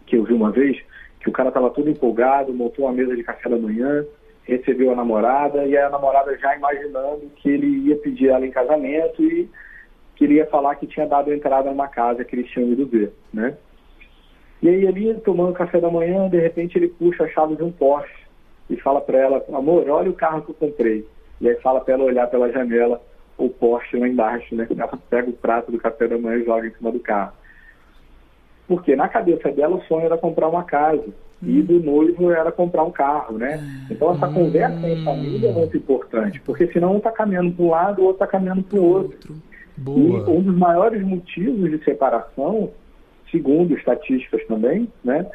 que 0.07 0.17
eu 0.17 0.25
vi 0.25 0.33
uma 0.33 0.51
vez, 0.51 0.79
que 1.21 1.29
o 1.29 1.33
cara 1.33 1.49
estava 1.49 1.71
todo 1.71 1.89
empolgado, 1.91 2.53
montou 2.53 2.87
uma 2.87 2.93
mesa 2.95 3.15
de 3.15 3.23
café 3.23 3.49
da 3.49 3.57
manhã, 3.57 4.05
recebeu 4.45 4.91
a 4.93 4.97
namorada, 4.97 5.65
e 5.67 5.77
a 5.77 5.89
namorada 5.91 6.37
já 6.39 6.57
imaginando 6.57 7.31
que 7.37 7.49
ele 7.49 7.67
ia 7.89 7.97
pedir 7.97 8.29
ela 8.29 8.47
em 8.47 8.51
casamento 8.51 9.23
e 9.23 9.49
que 10.17 10.25
ele 10.25 10.35
ia 10.35 10.47
falar 10.47 10.75
que 10.77 10.87
tinha 10.87 11.07
dado 11.07 11.33
entrada 11.33 11.71
numa 11.71 11.89
casa 11.89 12.25
que 12.25 12.35
eles 12.35 12.51
tinham 12.51 12.71
ido 12.73 12.87
ver, 12.87 13.13
né? 13.33 13.57
E 14.63 14.69
aí 14.69 14.85
ele 14.85 15.15
tomando 15.15 15.55
café 15.55 15.81
da 15.81 15.91
manhã, 15.91 16.29
de 16.29 16.39
repente 16.39 16.77
ele 16.77 16.89
puxa 16.89 17.25
a 17.25 17.29
chave 17.29 17.57
de 17.57 17.63
um 17.63 17.73
Porsche 17.73 18.13
e 18.69 18.77
fala 18.77 19.01
para 19.01 19.19
ela, 19.19 19.45
amor, 19.53 19.89
olha 19.89 20.11
o 20.11 20.15
carro 20.15 20.43
que 20.43 20.51
eu 20.51 20.55
comprei. 20.55 21.07
E 21.41 21.49
aí 21.49 21.57
fala 21.57 21.81
para 21.81 21.95
ela 21.95 22.05
olhar 22.05 22.29
pela 22.29 22.53
janela 22.53 23.01
o 23.39 23.49
Porsche 23.49 23.97
lá 23.97 24.07
embaixo, 24.07 24.55
né? 24.55 24.67
Ela 24.71 24.99
pega 25.09 25.31
o 25.31 25.33
prato 25.33 25.73
do 25.73 25.79
café 25.79 26.07
da 26.07 26.19
manhã 26.19 26.39
e 26.39 26.45
joga 26.45 26.67
em 26.67 26.73
cima 26.73 26.93
do 26.93 27.01
carro. 27.01 27.33
Porque 28.69 28.95
na 28.95 29.09
cabeça 29.09 29.51
dela 29.51 29.77
o 29.77 29.83
sonho 29.83 30.05
era 30.05 30.19
comprar 30.19 30.49
uma 30.49 30.63
casa 30.63 31.05
e 31.43 31.63
do 31.63 31.81
noivo 31.81 32.31
era 32.31 32.53
comprar 32.53 32.85
um 32.85 32.91
carro, 32.91 33.39
né? 33.39 33.87
Então 33.91 34.13
essa 34.13 34.29
conversa 34.29 34.89
em 34.89 35.03
família 35.03 35.49
é 35.49 35.53
muito 35.53 35.77
importante, 35.77 36.41
porque 36.43 36.67
senão 36.69 36.95
um 36.95 36.99
está 36.99 37.11
caminhando 37.11 37.53
para 37.53 37.65
um 37.65 37.71
lado, 37.71 38.03
o 38.03 38.05
outro 38.05 38.23
está 38.23 38.27
caminhando 38.27 38.63
para 38.63 38.79
o 38.79 38.85
outro. 38.85 39.35
E 39.35 39.81
Boa. 39.83 40.29
um 40.29 40.43
dos 40.43 40.57
maiores 40.57 41.03
motivos 41.03 41.71
de 41.71 41.83
separação, 41.83 42.71
segundo 43.31 43.77
estatísticas 43.77 44.45
também, 44.47 44.89
né, 45.05 45.27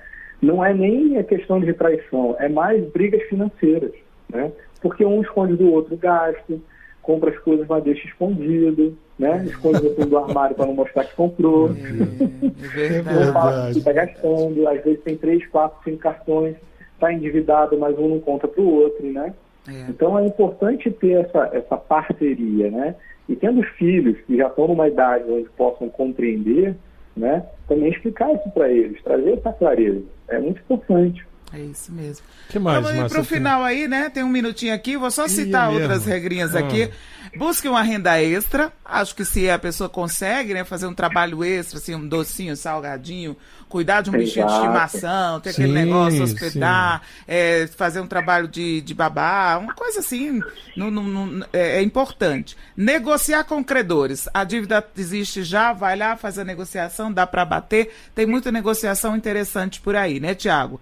não 0.41 0.63
é 0.63 0.73
nem 0.73 1.17
a 1.17 1.23
questão 1.23 1.59
de 1.59 1.73
traição, 1.73 2.35
é 2.39 2.47
mais 2.49 2.83
brigas 2.91 3.23
financeiras, 3.23 3.91
né? 4.29 4.51
Porque 4.81 5.05
um 5.05 5.21
esconde 5.21 5.55
do 5.55 5.71
outro 5.71 5.95
gasto, 5.97 6.61
compra 7.01 7.31
as 7.31 7.37
coisas, 7.39 7.65
mas 7.67 7.83
deixa 7.83 8.07
escondido, 8.07 8.97
né? 9.17 9.45
Esconde 9.45 9.79
fundo 9.95 10.05
do 10.05 10.17
armário 10.17 10.55
para 10.55 10.65
não 10.65 10.73
mostrar 10.73 11.05
que 11.05 11.15
comprou. 11.15 11.69
É 11.69 13.01
Não 13.01 13.33
fala 13.33 13.71
que 13.71 13.79
está 13.79 13.93
gastando, 13.93 14.67
às 14.67 14.83
vezes 14.83 15.01
tem 15.03 15.15
três, 15.15 15.45
quatro, 15.47 15.77
cinco 15.83 15.99
cartões, 15.99 16.55
está 16.93 17.11
endividado, 17.13 17.77
mas 17.77 17.97
um 17.97 18.09
não 18.09 18.19
conta 18.19 18.47
para 18.47 18.61
o 18.61 18.73
outro, 18.73 19.05
né? 19.05 19.33
É. 19.67 19.89
Então 19.89 20.17
é 20.19 20.25
importante 20.25 20.91
ter 20.91 21.25
essa, 21.25 21.49
essa 21.53 21.77
parceria, 21.77 22.69
né? 22.69 22.95
E 23.27 23.35
tendo 23.35 23.63
filhos 23.63 24.19
que 24.21 24.37
já 24.37 24.47
estão 24.47 24.67
numa 24.67 24.87
idade 24.87 25.23
onde 25.29 25.49
possam 25.57 25.89
compreender, 25.89 26.75
né? 27.15 27.45
Também 27.67 27.89
explicar 27.89 28.33
isso 28.33 28.49
para 28.51 28.69
eles, 28.69 29.01
trazer 29.03 29.33
essa 29.33 29.53
clareza. 29.53 30.03
É 30.27 30.39
muito 30.39 30.59
importante. 30.59 31.25
É 31.53 31.59
isso 31.59 31.91
mesmo. 31.91 32.25
que 32.49 32.59
mais, 32.59 32.77
Vamos 32.81 32.91
ir 32.91 32.99
Márcia? 33.01 33.17
pro 33.19 33.23
final 33.27 33.63
aí, 33.63 33.87
né? 33.87 34.09
Tem 34.09 34.23
um 34.23 34.29
minutinho 34.29 34.73
aqui, 34.73 34.97
vou 34.97 35.09
só 35.11 35.25
Ih, 35.25 35.29
citar 35.29 35.69
é 35.69 35.71
mesmo? 35.71 35.81
outras 35.83 36.05
regrinhas 36.05 36.55
Ah. 36.55 36.59
aqui. 36.59 36.89
Busque 37.37 37.67
uma 37.67 37.81
renda 37.81 38.21
extra. 38.21 38.71
Acho 38.83 39.15
que 39.15 39.23
se 39.25 39.49
a 39.49 39.57
pessoa 39.59 39.89
consegue, 39.89 40.53
né, 40.53 40.63
fazer 40.63 40.85
um 40.87 40.93
trabalho 40.93 41.43
extra, 41.43 41.77
assim, 41.79 41.93
um 41.95 42.07
docinho, 42.07 42.55
salgadinho, 42.55 43.35
cuidar 43.69 44.01
de 44.01 44.09
um 44.09 44.13
bichinho 44.13 44.45
de 44.47 44.53
estimação, 44.53 45.39
ter 45.41 45.49
aquele 45.51 45.67
Sim, 45.67 45.73
negócio, 45.73 46.23
hospedar, 46.23 47.01
é, 47.27 47.67
fazer 47.75 47.99
um 47.99 48.07
trabalho 48.07 48.47
de, 48.47 48.81
de 48.81 48.93
babá, 48.93 49.57
uma 49.57 49.73
coisa 49.73 49.99
assim, 49.99 50.41
não, 50.77 50.89
não- 50.91 51.03
não- 51.03 51.45
é, 51.51 51.77
é 51.77 51.81
importante. 51.81 52.55
Negociar 52.75 53.43
com 53.43 53.63
credores. 53.63 54.27
A 54.33 54.43
dívida 54.43 54.85
existe 54.97 55.43
já, 55.43 55.73
vai 55.73 55.97
lá, 55.97 56.15
faz 56.15 56.37
a 56.39 56.43
negociação, 56.43 57.11
dá 57.11 57.25
para 57.27 57.43
bater. 57.45 57.93
Tem 58.13 58.25
muita 58.25 58.51
negociação 58.51 59.15
interessante 59.15 59.79
por 59.81 59.95
aí, 59.95 60.19
né, 60.19 60.35
Tiago? 60.35 60.79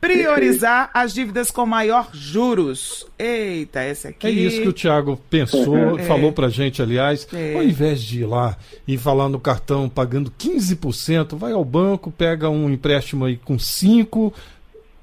Priorizar 0.00 0.90
as 0.94 1.12
dívidas 1.12 1.50
com 1.50 1.66
maior 1.66 2.08
juros. 2.12 3.04
Eita, 3.18 3.80
essa 3.80 4.08
aqui. 4.10 4.26
É 4.26 4.30
isso 4.30 4.62
que 4.62 4.68
o 4.68 4.72
Thiago 4.72 5.20
pensou, 5.28 5.98
É. 5.98 6.02
falou 6.04 6.32
pra 6.32 6.48
gente, 6.48 6.80
aliás. 6.80 7.26
É. 7.32 7.54
Ao 7.56 7.62
invés 7.62 8.00
de 8.02 8.20
ir 8.20 8.26
lá 8.26 8.56
e 8.86 8.96
falar 8.96 9.28
no 9.28 9.40
cartão 9.40 9.88
pagando 9.88 10.30
15%, 10.38 11.36
vai 11.36 11.52
ao 11.52 11.64
banco, 11.64 12.10
pega 12.12 12.48
um 12.48 12.70
empréstimo 12.70 13.24
aí 13.24 13.36
com 13.36 13.56
5%, 13.56 14.32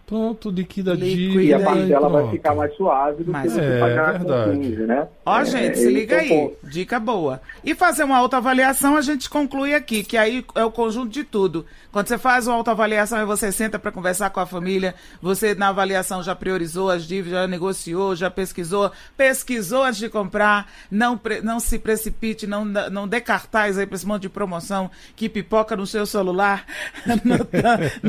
pronto, 0.05 0.49
liquida 0.49 0.91
a 0.91 0.95
Liquida 0.95 1.41
E 1.41 1.53
a 1.53 1.57
dívida. 1.57 1.71
parcela 1.71 2.09
vai 2.09 2.29
ficar 2.31 2.55
mais 2.55 2.75
suave 2.75 3.23
do 3.23 3.31
Mas- 3.31 3.43
que 3.43 3.49
você 3.59 3.61
É, 3.61 3.79
pagar 3.79 4.11
verdade. 4.19 4.51
com 4.51 4.61
15, 4.61 4.81
né? 4.85 5.07
Ó, 5.25 5.39
É, 5.41 5.45
gente, 5.45 5.77
se 5.77 5.83
esse 5.83 5.89
liga 5.93 6.15
é 6.15 6.19
aí. 6.19 6.29
ponto. 6.29 6.57
Dica 6.63 6.99
boa. 6.99 7.41
E 7.63 7.73
fazer 7.73 8.03
uma 8.03 8.17
autoavaliação, 8.17 8.95
a 8.95 9.01
gente 9.01 9.29
conclui 9.29 9.73
aqui, 9.73 10.03
que 10.03 10.17
aí 10.17 10.45
é 10.55 10.63
o 10.63 10.71
conjunto 10.71 11.09
de 11.09 11.23
tudo. 11.23 11.65
Quando 11.91 12.07
você 12.07 12.17
faz 12.17 12.45
uma 12.45 12.55
autoavaliação 12.55 13.19
e 13.21 13.25
você 13.25 13.51
senta 13.51 13.79
para 13.79 13.91
conversar 13.91 14.29
com 14.29 14.39
a 14.39 14.45
família, 14.45 14.93
você 15.21 15.55
na 15.55 15.69
avaliação 15.69 16.21
já 16.21 16.35
priorizou 16.35 16.89
as 16.89 17.03
dívidas, 17.07 17.39
já 17.41 17.47
negociou, 17.47 18.15
já 18.15 18.29
pesquisou, 18.29 18.91
pesquisou 19.17 19.83
antes 19.83 19.99
de 19.99 20.09
comprar, 20.09 20.69
não, 20.91 21.17
pre- 21.17 21.41
não 21.41 21.59
se 21.59 21.79
precipite, 21.79 22.45
não, 22.45 22.65
não 22.65 23.07
dê 23.07 23.21
cartaz 23.21 23.77
aí 23.77 23.85
para 23.85 23.95
esse 23.95 24.05
monte 24.05 24.23
de 24.23 24.29
promoção 24.29 24.91
que 25.15 25.29
pipoca 25.29 25.75
no 25.75 25.87
seu 25.87 26.05
celular, 26.05 26.65
no- 27.23 27.47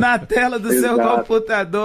na 0.01 0.19
tela 0.19 0.59
do 0.59 0.69
seu 0.71 0.95
Exato. 0.95 1.01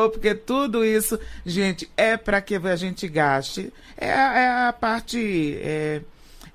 Porque 0.09 0.33
tudo 0.35 0.83
isso, 0.85 1.19
gente, 1.45 1.89
é 1.95 2.17
para 2.17 2.41
que 2.41 2.55
a 2.55 2.75
gente 2.75 3.07
gaste. 3.07 3.71
É, 3.97 4.11
a- 4.11 4.39
é 4.39 4.67
a 4.67 4.73
parte 4.73 5.57
é, 5.61 6.01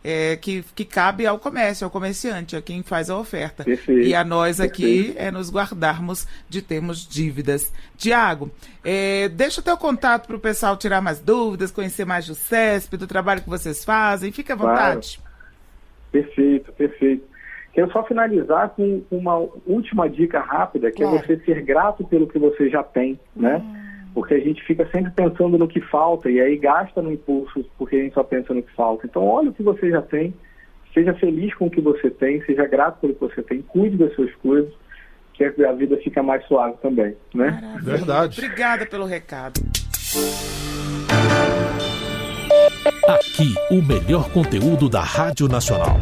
é, 0.03 0.37
que, 0.37 0.65
que 0.75 0.85
cabe 0.85 1.27
ao 1.27 1.39
comércio, 1.39 1.85
ao 1.85 1.91
comerciante, 1.91 2.55
a 2.57 2.63
quem 2.63 2.83
faz 2.83 3.09
a 3.11 3.17
oferta. 3.19 3.65
Perfeito, 3.65 4.03
E 4.07 4.15
a 4.15 4.23
nós 4.25 4.61
aqui 4.61 5.05
perfeito. 5.05 5.19
é 5.19 5.31
nos 5.31 5.51
guardarmos 5.51 6.27
de 6.49 6.63
termos 6.63 7.07
dívidas. 7.07 7.73
Tiago, 7.97 8.51
é, 8.85 9.29
deixa 9.29 9.61
o 9.61 9.65
teu 9.65 9.77
contato 9.77 10.27
para 10.27 10.37
o 10.37 10.41
pessoal 10.41 10.77
tirar 10.77 11.01
mais 11.01 11.19
dúvidas, 11.21 11.71
conhecer 11.71 12.05
mais 12.05 12.27
do 12.27 12.35
CESP, 12.35 12.97
do 12.97 13.07
trabalho 13.07 13.43
que 13.43 13.49
vocês 13.49 13.85
fazem. 13.85 14.31
Fique 14.33 14.53
à 14.53 14.57
Claro. 14.57 14.77
vontade. 14.95 15.21
Perfeito, 16.13 16.73
perfeito. 16.73 17.25
Quero 17.77 17.93
só 17.93 18.03
finalizar 18.05 18.71
com 18.71 19.03
uma 19.11 19.37
última 19.67 20.09
dica 20.09 20.41
rápida, 20.41 20.91
que 20.91 21.03
Claro. 21.03 21.19
é 21.19 21.23
você 21.23 21.37
ser 21.45 21.61
grato 21.61 22.03
pelo 22.07 22.27
que 22.27 22.39
você 22.39 22.71
já 22.71 22.83
tem, 22.83 23.21
né? 23.37 23.63
Porque 24.15 24.33
a 24.33 24.41
gente 24.41 24.65
fica 24.65 24.89
sempre 24.91 25.13
pensando 25.15 25.59
no 25.59 25.69
que 25.69 25.83
falta 25.83 26.31
e 26.31 26.41
aí 26.41 26.57
gasta 26.57 27.03
no 27.03 27.13
impulso 27.13 27.63
porque 27.77 27.97
a 27.97 27.99
gente 27.99 28.15
só 28.15 28.23
pensa 28.23 28.55
no 28.55 28.63
que 28.63 28.73
falta. 28.73 29.07
Então, 29.07 29.27
olha 29.27 29.51
o 29.51 29.53
que 29.53 29.63
você 29.63 29.91
já 29.91 30.01
tem, 30.01 30.33
seja 30.95 31.13
feliz 31.17 31.53
com 31.55 31.67
o 31.67 31.71
que 31.71 31.83
você 31.83 32.09
tem, 32.09 32.41
seja 32.47 32.67
grato 32.67 32.99
pelo 32.99 33.13
que 33.13 33.21
você 33.21 33.43
tem, 33.43 33.61
cuide 33.61 33.99
das 33.99 34.15
suas 34.15 34.35
coisas, 34.37 34.73
que 35.35 35.45
a 35.45 35.73
vida 35.73 35.99
fica 35.99 36.23
mais 36.23 36.43
suave 36.47 36.79
também, 36.81 37.15
né? 37.35 37.51
Maravilha. 37.61 37.83
Verdade. 37.99 38.41
Obrigada 38.43 38.87
pelo 38.87 39.05
recado. 39.05 39.61
Aqui, 43.07 43.55
o 43.71 43.83
melhor 43.83 44.31
conteúdo 44.33 44.89
da 44.89 45.03
Rádio 45.03 45.47
Nacional. 45.47 45.99